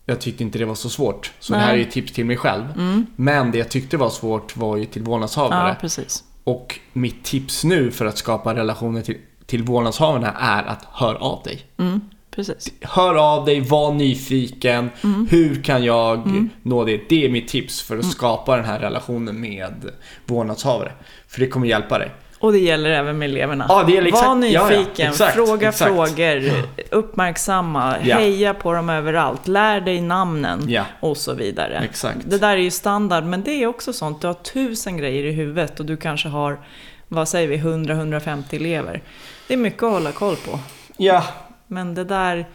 jag 0.05 0.21
tyckte 0.21 0.43
inte 0.43 0.59
det 0.59 0.65
var 0.65 0.75
så 0.75 0.89
svårt. 0.89 1.31
Så 1.39 1.53
det 1.53 1.59
här 1.59 1.69
är 1.69 1.77
Nej. 1.77 1.85
ju 1.85 1.91
tips 1.91 2.11
till 2.11 2.25
mig 2.25 2.37
själv. 2.37 2.63
Mm. 2.75 3.05
Men 3.15 3.51
det 3.51 3.57
jag 3.57 3.69
tyckte 3.69 3.97
var 3.97 4.09
svårt 4.09 4.57
var 4.57 4.77
ju 4.77 4.85
till 4.85 5.03
vårdnadshavare. 5.03 5.69
Ja, 5.69 5.75
precis. 5.81 6.23
Och 6.43 6.79
mitt 6.93 7.23
tips 7.23 7.63
nu 7.63 7.91
för 7.91 8.05
att 8.05 8.17
skapa 8.17 8.55
relationer 8.55 9.01
till, 9.01 9.17
till 9.45 9.63
vårdnadshavarna 9.63 10.31
är 10.31 10.63
att 10.63 10.87
hör 10.91 11.15
av 11.15 11.43
dig. 11.43 11.61
Mm, 11.77 12.01
precis. 12.37 12.73
Hör 12.81 13.15
av 13.33 13.45
dig, 13.45 13.59
var 13.61 13.91
nyfiken. 13.93 14.89
Mm. 15.03 15.27
Hur 15.31 15.63
kan 15.63 15.83
jag 15.83 16.21
nå 16.63 16.83
det? 16.85 17.01
Det 17.09 17.25
är 17.25 17.29
mitt 17.29 17.47
tips 17.47 17.81
för 17.81 17.97
att 17.97 18.05
skapa 18.05 18.55
den 18.55 18.65
här 18.65 18.79
relationen 18.79 19.41
med 19.41 19.89
vårdnadshavare. 20.25 20.91
För 21.27 21.39
det 21.39 21.47
kommer 21.47 21.67
hjälpa 21.67 21.99
dig. 21.99 22.11
Och 22.39 22.51
det 22.51 22.59
gäller 22.59 22.89
även 22.89 23.17
med 23.17 23.29
eleverna. 23.29 23.65
Ja, 23.69 23.83
det 23.83 23.91
gäller 23.93 24.11
Var 24.11 24.19
exakt- 24.19 24.53
ja, 24.53 24.69
ja, 24.71 24.77
nyfiken, 24.79 25.09
exakt, 25.11 25.33
fråga 25.33 25.69
exakt. 25.69 25.91
frågor, 25.91 26.51
uppmärksamma, 26.91 27.95
Ja. 28.03 28.15
heja 28.17 28.53
på 28.53 28.73
dem 28.73 28.89
överallt, 28.89 29.47
lär 29.47 29.81
dig 29.81 30.01
namnen 30.01 30.63
Ja. 30.67 30.83
och 30.99 31.17
så 31.17 31.33
vidare. 31.33 31.81
Exakt. 31.89 32.17
Det 32.25 32.37
där 32.37 32.49
är 32.51 32.57
ju 32.61 32.71
standard, 32.71 33.23
men 33.23 33.43
det 33.43 33.63
är 33.63 33.67
också 33.67 33.93
sånt. 33.93 34.21
Du 34.21 34.27
har 34.27 34.33
tusen 34.33 34.97
grejer 34.97 35.23
i 35.25 35.31
huvudet 35.31 35.79
och 35.79 35.85
du 35.85 35.97
kanske 35.97 36.29
har, 36.29 36.59
vad 37.07 37.27
säger 37.27 37.47
vi, 37.47 37.57
100-150 37.57 38.55
elever. 38.55 39.01
Det 39.47 39.53
är 39.53 39.57
mycket 39.57 39.83
att 39.83 39.91
hålla 39.91 40.11
koll 40.11 40.35
på. 40.35 40.59
Ja, 40.97 41.23
Men 41.67 41.93
det 41.93 42.03
där 42.03 42.47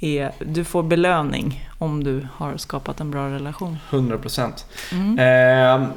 är, 0.00 0.32
du 0.38 0.64
får 0.64 0.82
belöning 0.82 1.68
om 1.78 2.04
du 2.04 2.26
har 2.34 2.56
skapat 2.56 3.00
en 3.00 3.10
bra 3.10 3.30
relation. 3.30 3.78
100 3.90 4.18
procent. 4.18 4.66
Mm. 4.92 5.18
Eh, 5.18 5.88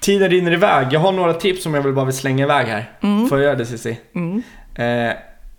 tiden 0.00 0.30
rinner 0.30 0.52
iväg. 0.52 0.88
Jag 0.90 1.00
har 1.00 1.12
några 1.12 1.34
tips 1.34 1.62
som 1.62 1.74
jag 1.74 1.82
vill 1.82 1.92
bara 1.92 2.04
vill 2.04 2.14
slänga 2.14 2.44
iväg 2.44 2.66
här. 2.66 2.90
Mm. 3.00 3.28
Får 3.28 3.38
jag 3.38 3.44
göra 3.44 3.56
det 3.56 3.66
Cissi? 3.66 3.98
Mm. 4.14 4.42
Eh, 4.74 4.84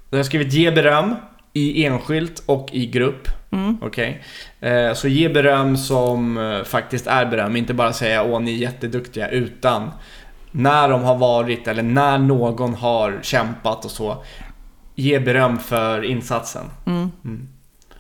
jag 0.10 0.18
har 0.20 0.24
skrivit 0.24 0.54
ge 0.54 0.72
beröm 0.72 1.16
i 1.54 1.86
enskilt 1.86 2.44
och 2.46 2.70
i 2.72 2.86
grupp. 2.86 3.28
Mm. 3.52 3.78
Okej. 3.82 4.24
Eh, 4.60 4.94
så 4.94 5.08
ge 5.08 5.30
beröm 5.30 5.78
som 5.78 6.38
eh, 6.38 6.64
faktiskt 6.64 7.08
är 7.08 7.26
beröm. 7.26 7.56
Inte 7.56 7.74
bara 7.74 7.94
säga 7.94 8.24
åh 8.24 8.40
ni 8.40 8.54
är 8.54 8.58
jätteduktiga. 8.58 9.30
Utan 9.30 9.92
när 10.52 10.90
de 10.90 11.04
har 11.04 11.16
varit 11.16 11.68
eller 11.68 11.84
när 11.84 12.18
någon 12.18 12.74
har 12.74 13.20
kämpat 13.22 13.86
och 13.86 13.92
så. 13.92 14.24
Ge 15.00 15.20
beröm 15.20 15.60
för 15.60 16.04
insatsen. 16.04 16.66
Mm. 16.86 17.12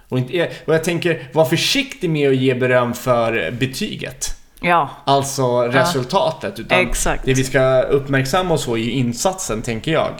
Och, 0.09 0.17
inte, 0.17 0.49
och 0.65 0.73
jag 0.73 0.83
tänker, 0.83 1.29
var 1.33 1.45
försiktig 1.45 2.09
med 2.09 2.29
att 2.29 2.35
ge 2.35 2.55
beröm 2.55 2.93
för 2.93 3.51
betyget. 3.51 4.35
Ja, 4.61 4.89
Alltså 5.05 5.61
resultatet. 5.61 6.59
Utan 6.59 6.79
exakt. 6.79 7.25
det 7.25 7.33
vi 7.33 7.43
ska 7.43 7.81
uppmärksamma 7.81 8.53
oss 8.53 8.65
på 8.65 8.77
är 8.77 8.81
ju 8.81 8.91
insatsen, 8.91 9.61
tänker 9.61 9.91
jag. 9.91 10.11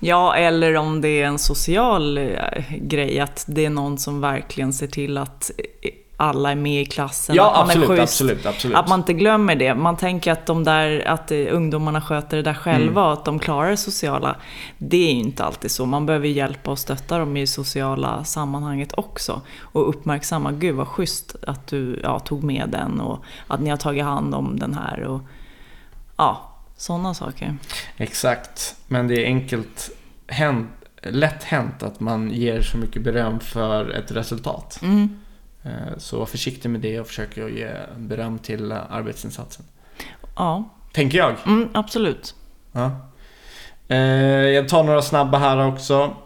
Ja, 0.00 0.36
eller 0.36 0.76
om 0.76 1.00
det 1.00 1.08
är 1.08 1.26
en 1.26 1.38
social 1.38 2.18
eh, 2.18 2.34
grej, 2.70 3.20
att 3.20 3.44
det 3.48 3.64
är 3.64 3.70
någon 3.70 3.98
som 3.98 4.20
verkligen 4.20 4.72
ser 4.72 4.86
till 4.86 5.18
att 5.18 5.50
eh, 5.82 5.90
alla 6.20 6.50
är 6.50 6.54
med 6.54 6.82
i 6.82 6.84
klassen, 6.86 7.36
Ja, 7.36 7.50
att 7.50 7.56
man 7.56 7.62
absolut, 7.66 7.88
schysst. 7.88 8.02
absolut, 8.02 8.46
absolut. 8.46 8.76
Att 8.76 8.88
man 8.88 9.00
inte 9.00 9.12
glömmer 9.12 9.56
det. 9.56 9.74
Man 9.74 9.96
tänker 9.96 10.32
att, 10.32 10.46
de 10.46 10.64
där, 10.64 11.08
att 11.08 11.30
eh, 11.30 11.38
ungdomarna 11.50 12.00
sköter 12.00 12.36
det 12.36 12.42
där 12.42 12.54
själva 12.54 13.00
Mm. 13.00 13.04
och 13.04 13.12
att 13.12 13.24
de 13.24 13.38
klarar 13.38 13.70
det 13.70 13.76
sociala. 13.76 14.36
Det 14.78 14.96
är 14.96 15.12
ju 15.14 15.20
inte 15.20 15.44
alltid 15.44 15.70
så. 15.70 15.86
Man 15.86 16.06
behöver 16.06 16.28
hjälpa 16.28 16.70
och 16.70 16.78
stötta 16.78 17.18
dem 17.18 17.36
i 17.36 17.46
sociala 17.46 18.24
sammanhanget 18.24 18.92
också. 18.96 19.40
Och 19.60 19.88
uppmärksamma, 19.88 20.52
gud 20.52 20.74
vad 20.74 20.88
schysst 20.88 21.36
att 21.46 21.66
du 21.66 22.00
ja, 22.02 22.18
tog 22.18 22.42
med 22.44 22.68
den 22.68 23.00
och 23.00 23.24
att 23.46 23.60
ni 23.60 23.70
har 23.70 23.76
tagit 23.76 24.04
hand 24.04 24.34
om 24.34 24.58
den 24.58 24.74
här. 24.74 25.02
Och, 25.02 25.20
ja, 26.16 26.54
sådana 26.76 27.14
saker. 27.14 27.56
Exakt, 27.96 28.76
men 28.88 29.08
det 29.08 29.22
är 29.22 29.26
enkelt 29.26 29.90
hänt, 30.26 30.68
lätt 31.02 31.44
hänt 31.44 31.82
att 31.82 32.00
man 32.00 32.30
ger 32.30 32.62
så 32.62 32.76
mycket 32.78 33.02
beröm 33.02 33.40
för 33.40 33.90
ett 33.90 34.10
resultat. 34.10 34.78
Mm. 34.82 35.20
Eh, 35.62 35.98
Så 35.98 36.18
var 36.18 36.26
försiktig 36.26 36.68
med 36.70 36.80
det 36.80 37.00
och 37.00 37.06
försök 37.06 37.38
att 37.38 37.50
ge 37.52 37.70
beröm 37.96 38.38
till 38.38 38.72
eh, 38.72 38.78
arbetsinsatsen. 38.92 39.64
Ja, 40.36 40.68
Tänker 40.92 41.18
jag. 41.18 41.34
mm, 41.46 41.68
absolut. 41.74 42.34
Ja. 42.72 42.90
Eh, 43.88 43.96
Jag 44.48 44.68
tar 44.68 44.84
några 44.84 45.02
snabba 45.02 45.38
här 45.38 45.66
också. 45.66 46.16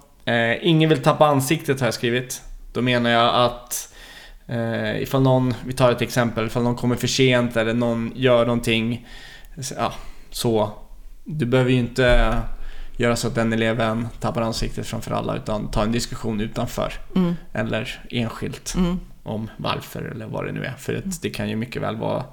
Ingen 0.60 0.88
vill 0.88 1.02
tappa 1.02 1.26
ansiktet 1.26 1.80
har 1.80 1.86
jag 1.86 1.94
skrivit. 1.94 2.42
Då 2.72 2.82
menar 2.82 3.10
jag 3.10 3.34
att 3.44 3.94
eh, 4.46 5.02
ifall 5.02 5.22
någon, 5.22 5.54
vi 5.66 5.72
tar 5.72 5.92
ett 5.92 6.02
exempel, 6.02 6.46
ifall 6.46 6.62
någon 6.62 6.76
kommer 6.76 6.96
för 6.96 7.06
sent 7.06 7.56
eller 7.56 7.74
någon 7.74 8.12
gör 8.14 8.46
någonting. 8.46 9.06
Ja, 9.76 9.92
så. 10.30 10.70
Du 11.24 11.46
behöver 11.46 11.70
ju 11.70 11.76
inte 11.78 12.38
göra 12.96 13.16
så 13.16 13.28
att 13.28 13.34
den 13.34 13.52
eleven 13.52 14.08
tappar 14.20 14.42
ansiktet 14.42 14.86
framför 14.86 15.10
alla 15.14 15.36
utan 15.36 15.70
ta 15.70 15.82
en 15.82 15.92
diskussion 15.92 16.40
utanför. 16.40 16.92
Mm. 17.16 17.34
Eller 17.52 18.04
enskilt 18.10 18.74
Mm. 18.76 19.00
Om 19.22 19.50
varför 19.56 20.02
eller 20.02 20.26
vad 20.26 20.44
det 20.46 20.52
nu 20.52 20.64
är. 20.64 20.72
För 20.78 20.94
att 20.94 21.22
det 21.22 21.30
kan 21.30 21.48
ju 21.48 21.56
mycket 21.56 21.82
väl 21.82 21.96
vara 21.96 22.24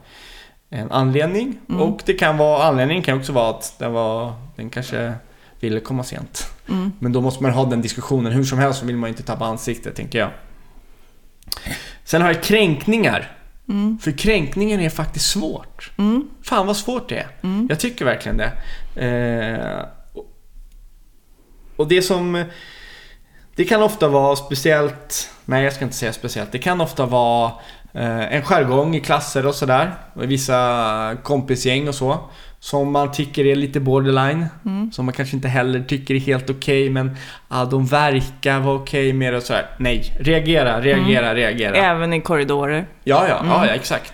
en 0.70 0.92
anledning. 0.92 1.60
Mm. 1.70 1.82
Och 1.82 2.02
det 2.06 2.14
kan 2.14 2.38
vara, 2.38 2.64
anledningen 2.64 3.04
kan 3.04 3.18
också 3.18 3.34
vara 3.34 3.50
att 3.50 3.76
den, 3.80 3.92
var, 3.94 4.34
den 4.56 4.70
kanske 4.70 5.14
ville 5.60 5.80
komma 5.80 6.04
sent. 6.04 6.46
Mm. 6.70 6.92
Men 7.00 7.12
då 7.12 7.22
måste 7.22 7.44
man 7.44 7.52
ha 7.52 7.66
den 7.66 7.82
diskussionen. 7.82 8.32
Hur 8.34 8.44
som 8.44 8.60
helst 8.60 8.80
så 8.80 8.86
vill 8.86 8.98
man 8.98 9.08
ju 9.08 9.12
inte 9.12 9.24
tappa 9.24 9.46
ansiktet, 9.46 9.96
tänker 9.96 10.20
jag. 10.20 10.30
Sen 12.04 12.22
har 12.22 12.30
jag 12.34 12.44
kränkningar. 12.44 13.32
Mm. 13.70 14.00
För 14.02 14.12
kränkningen 14.12 14.80
är 14.80 14.90
faktiskt 14.90 15.26
svårt. 15.30 15.92
Mm. 15.98 16.30
Fan 16.44 16.68
vad 16.68 16.78
svårt 16.78 17.10
det 17.10 17.18
är. 17.18 17.28
Mm. 17.44 17.68
Jag 17.70 17.80
tycker 17.80 18.06
verkligen 18.06 18.38
det. 18.38 18.52
Eh, 19.06 19.86
och- 20.14 20.36
och 21.76 21.88
det 21.88 22.02
som... 22.02 22.44
Det 23.60 23.66
kan 23.66 23.84
ofta 23.84 24.08
vara 24.08 24.36
speciellt... 24.36 25.30
Nej, 25.46 25.64
jag 25.64 25.74
ska 25.74 25.86
inte 25.86 25.96
säga 25.98 26.14
speciellt. 26.14 26.52
Det 26.52 26.58
kan 26.58 26.82
ofta 26.82 27.06
vara 27.06 27.52
eh, 27.94 28.34
en 28.34 28.42
jargong 28.42 28.96
i 28.96 29.00
klasser 29.00 29.46
och 29.46 29.56
sådär. 29.56 29.92
Vissa 30.14 31.18
kompisgäng 31.24 31.88
och 31.88 31.96
så. 31.96 32.18
Som 32.60 32.92
man 32.92 33.12
tycker 33.12 33.46
är 33.46 33.56
lite 33.56 33.80
borderline. 33.80 34.46
Mm. 34.66 34.92
Som 34.92 35.06
man 35.06 35.14
kanske 35.14 35.36
inte 35.36 35.48
heller 35.48 35.82
tycker 35.84 36.14
är 36.16 36.20
helt 36.20 36.50
okej 36.50 36.90
men 36.90 37.18
ah, 37.48 37.66
de 37.66 37.86
verkar 37.86 38.60
vara 38.60 38.76
okej 38.76 39.14
med 39.14 39.34
det 39.34 39.38
och 39.38 39.44
sådär. 39.44 39.66
Nej, 39.78 40.18
reagera, 40.20 40.82
reagera, 40.82 41.36
reagera. 41.36 41.76
Även 41.76 42.14
i 42.14 42.22
korridorer. 42.22 42.86
Ja, 43.04 43.26
ja, 43.30 43.38
Mm. 43.40 43.52
ja, 43.52 43.66
ja, 43.68 43.74
exakt. 43.74 44.14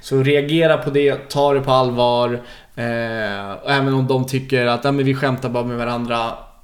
Så 0.00 0.22
reagera 0.22 0.76
på 0.78 0.90
det, 0.90 1.28
ta 1.28 1.54
det 1.54 1.60
på 1.60 1.72
allvar. 1.72 2.40
Eh, 2.76 3.50
även 3.76 3.94
om 3.94 4.06
de 4.06 4.26
tycker 4.26 4.66
att 4.66 4.86
ah, 4.86 4.92
men 4.92 5.04
vi 5.04 5.14
skämtar 5.14 5.48
bara 5.48 5.64
med 5.64 5.76
varandra 5.76 6.18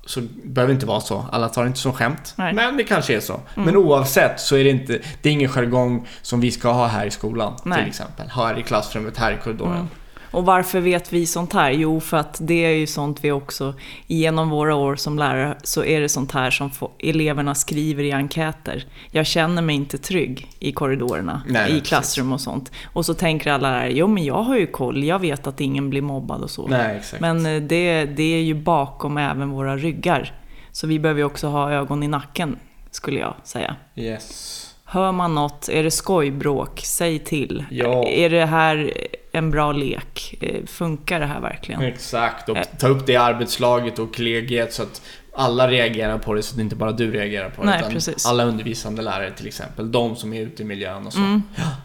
så 0.07 0.21
behöver 0.45 0.73
det 0.73 0.75
inte 0.75 0.87
vara 0.87 1.01
så. 1.01 1.25
Alla 1.33 1.49
tar 1.49 1.63
det 1.63 1.69
inte 1.69 1.81
som 1.81 1.93
skämt. 1.93 2.35
Nej. 2.37 2.55
Men 2.55 2.77
det 2.77 2.85
kanske 2.85 3.17
är 3.17 3.21
så. 3.21 3.33
Mm. 3.33 3.67
Men 3.67 3.77
oavsett 3.77 4.41
så 4.41 4.57
är 4.57 4.65
det 4.65 4.71
inte, 4.71 4.99
det 5.23 5.29
är 5.29 5.33
ingen 5.33 5.49
jargong 5.49 6.07
som 6.23 6.41
vi 6.41 6.51
ska 6.51 6.73
ha 6.73 6.87
här 6.87 7.07
i 7.07 7.11
skolan 7.11 7.57
Nej. 7.65 7.79
till 7.79 7.89
exempel. 7.89 8.29
Här 8.29 8.59
i 8.59 8.63
klassrummet, 8.63 9.17
här 9.17 9.33
i 9.33 9.37
korridoren. 9.45 9.73
Mm. 9.73 9.87
Och 10.31 10.45
varför 10.45 10.81
vet 10.81 11.13
vi 11.13 11.27
sånt 11.27 11.53
här? 11.53 11.71
Jo, 11.71 12.01
för 12.01 12.17
att 12.17 12.39
det 12.41 12.65
är 12.65 12.71
ju 12.71 12.87
sånt 12.87 13.25
vi 13.25 13.31
också, 13.31 13.75
genom 14.07 14.51
våra 14.51 14.75
år 14.75 14.97
som 14.97 15.19
lärare, 15.19 15.57
så 15.63 15.85
är 15.85 16.01
det 16.01 16.09
sånt 16.09 16.33
här 16.33 16.51
som 16.51 16.71
eleverna 16.99 17.55
skriver 17.55 18.05
i 18.05 18.13
enkäter. 18.13 18.87
Jag 19.11 19.27
känner 19.27 19.63
mig 19.63 19.77
inte 19.77 19.99
trygg 19.99 20.49
i 20.59 20.73
korridorerna, 20.73 21.43
Nej, 21.49 21.77
i 21.77 21.81
klassrum 21.81 22.33
och 22.33 22.41
sånt. 22.41 22.73
Och 22.93 23.07
så 23.07 23.15
tänker 23.15 23.53
alla 23.53 23.71
lärare, 23.71 23.93
jo 23.93 24.07
men 24.07 24.25
jag 24.25 24.43
har 24.43 24.57
ju 24.57 24.67
koll, 24.67 25.05
jag 25.05 25.19
vet 25.19 25.47
att 25.47 25.61
ingen 25.61 25.91
blir 25.91 26.03
mobbad 26.03 26.43
och 26.43 26.51
så. 26.51 26.67
Nej, 26.67 26.97
exakt. 26.97 27.21
Men 27.21 27.47
eh, 27.47 27.63
det, 27.63 28.05
det 28.05 28.35
är 28.35 28.43
ju 28.43 28.55
bakom 28.55 29.19
även 29.19 29.51
våra 29.51 29.77
ryggar. 29.77 30.33
Så 30.73 30.87
vi 30.87 30.99
behöver 30.99 31.21
ju 31.21 31.25
också 31.25 31.49
ha 31.49 31.73
ögon 31.73 32.03
i 32.03 32.09
nacken, 32.09 32.59
skulle 32.91 33.21
jag 33.21 33.35
säga. 33.45 33.77
Yes. 33.95 34.63
Hör 34.85 35.13
man 35.13 35.35
något, 35.35 35.69
är 35.69 35.83
det 35.83 35.91
skojbråk, 35.91 36.81
säg 36.85 37.19
till. 37.19 37.65
Ja. 37.71 38.05
Är 38.09 38.31
det 38.31 38.47
här 38.47 38.93
en 39.37 39.51
bra 39.51 39.73
lek? 39.73 40.35
Eh, 40.41 40.65
Funkar 40.67 41.21
det 41.21 41.27
här 41.27 41.41
verkligen? 41.41 41.83
Exakt, 41.83 42.49
och 42.49 42.57
Eh. 42.57 42.65
ta 42.79 42.89
upp 42.89 43.07
det 43.07 43.13
i 43.13 43.17
arbetslaget 43.17 43.99
och 43.99 44.17
kollegiet 44.17 44.73
så 44.73 44.83
att 44.83 45.03
alla 45.35 45.69
reagerar 45.69 46.19
på 46.19 46.35
det 46.35 46.43
så 46.43 46.55
att 46.55 46.61
inte 46.61 46.77
bara 46.77 46.93
du 46.93 47.11
reagerar 47.11 47.51
på 47.51 47.63
det. 47.63 47.69
Nej, 47.69 47.79
utan 47.81 47.91
precis. 47.93 48.27
alla 48.27 48.45
undervisande 48.45 49.03
lärare 49.03 49.31
till 49.31 49.47
exempel, 49.47 49.93
de 49.93 50.17
som 50.17 50.33
är 50.33 50.41
ute 50.43 50.63
i 50.63 50.67
miljön 50.67 51.07
och 51.07 51.13
så. 51.13 51.19
Mm. 51.19 51.43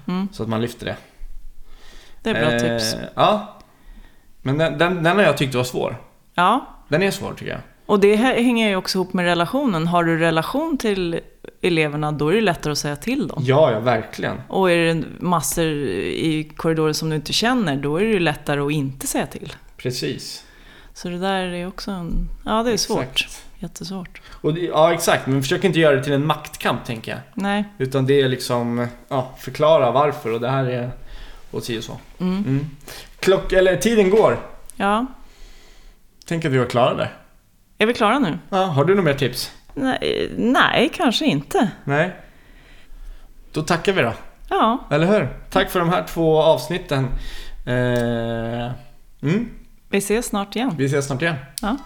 Mm. 0.08 0.28
Så 0.32 0.44
att 0.44 0.50
man 0.50 0.62
lyfter 0.62 0.86
det. 0.86 0.96
Det 2.24 2.30
är 2.30 2.34
bra 2.50 2.60
tips. 2.60 2.94
Eh, 2.94 3.00
Ja. 3.16 3.58
Men 4.42 4.58
den, 4.58 4.78
den, 4.78 5.04
den 5.04 5.16
har 5.18 5.24
jag 5.24 5.38
tyckt 5.38 5.56
var 5.56 5.64
svår. 5.64 5.98
Ja, 6.36 6.66
Den 6.88 7.04
är 7.04 7.12
svår 7.12 7.34
tycker 7.34 7.52
jag. 7.52 7.62
Och 7.92 8.00
det 8.00 8.16
hänger 8.16 8.70
ju 8.70 8.76
också 8.76 8.98
ihop 8.98 9.14
med 9.14 9.26
relationen. 9.26 9.88
Har 9.88 10.04
du 10.04 10.18
relation 10.18 10.78
till 10.78 11.20
eleverna, 11.62 12.12
då 12.12 12.30
är 12.30 12.36
det 12.36 12.42
lättare 12.42 12.72
att 12.72 12.78
säga 12.78 12.96
till 12.96 13.28
dem. 13.28 13.44
Ja, 13.46 13.72
ja, 13.72 13.80
verkligen. 13.80 14.42
Och 14.48 14.72
är 14.72 14.78
det 14.78 15.04
massor 15.20 15.66
i 15.66 16.52
korridoren 16.56 16.94
som 16.94 17.10
du 17.10 17.16
inte 17.16 17.34
känner, 17.34 17.76
då 17.76 17.98
är 17.98 18.06
det 18.06 18.20
lättare 18.20 18.60
att 18.60 18.72
inte 18.72 19.08
säga 19.08 19.26
till. 19.28 19.54
Precis. 19.78 20.44
Så 20.94 21.10
det 21.10 21.18
där 21.18 21.44
är 21.44 21.68
också 21.68 21.92
en... 21.92 22.30
Ja, 22.46 22.64
det 22.64 22.72
är 22.72 22.78
svårt. 22.78 23.04
Exakt. 23.04 23.46
Jättesvårt. 23.60 24.22
Och 24.30 24.54
det, 24.54 24.62
ja, 24.62 24.94
exakt. 24.94 25.28
Men 25.28 25.42
försök 25.42 25.64
inte 25.64 25.80
göra 25.80 25.96
det 25.96 26.04
till 26.04 26.14
en 26.14 26.26
maktkamp, 26.26 26.86
tänker 26.86 27.12
jag. 27.12 27.20
Nej. 27.34 27.64
Utan 27.78 28.06
det 28.06 28.22
är 28.22 28.30
liksom, 28.30 28.88
ja, 29.08 29.36
förklara 29.40 29.92
varför 29.92 30.34
och 30.34 30.42
det 30.42 30.50
här 30.50 30.66
är 30.66 30.92
och 31.52 31.64
si 31.64 31.80
och 31.80 31.84
så. 31.84 31.98
Mm. 32.20 32.38
Mm. 32.38 32.66
Klock, 33.20 33.54
eller 33.54 33.76
tiden 33.76 34.10
går. 34.10 34.40
Ja. 34.76 35.06
Tänk 36.26 36.46
att 36.46 36.52
vi 36.52 36.58
var 36.58 36.66
klara 36.66 36.94
där. 36.94 37.21
Är 37.82 37.86
vi 37.86 37.94
klara 37.94 38.20
nu? 38.20 38.40
Ja, 38.50 38.58
har 38.58 38.86
du 38.86 38.96
några 38.96 39.06
mer 39.06 39.18
tips? 39.18 39.52
Nej, 39.74 40.32
nej 40.38 40.92
kanske 40.94 41.26
inte. 41.26 41.72
Nej. 41.84 42.16
Då 43.52 43.62
tackar 43.62 43.94
vi 43.94 44.02
då. 44.02 44.14
Ja, 44.50 44.88
Eller 44.92 45.08
hur? 45.08 45.30
Tack 45.50 45.70
för 45.70 45.80
de 45.80 45.90
här 45.90 46.04
två 46.08 46.42
avsnitten. 46.42 47.08
Eh, 47.66 48.72
mm, 49.22 49.50
vi 49.90 49.98
ses 49.98 50.26
snart 50.26 50.56
igen. 50.56 50.76
vi 50.78 50.86
ses 50.86 51.06
snart 51.08 51.22
igen. 51.22 51.36
Ja. 51.62 51.78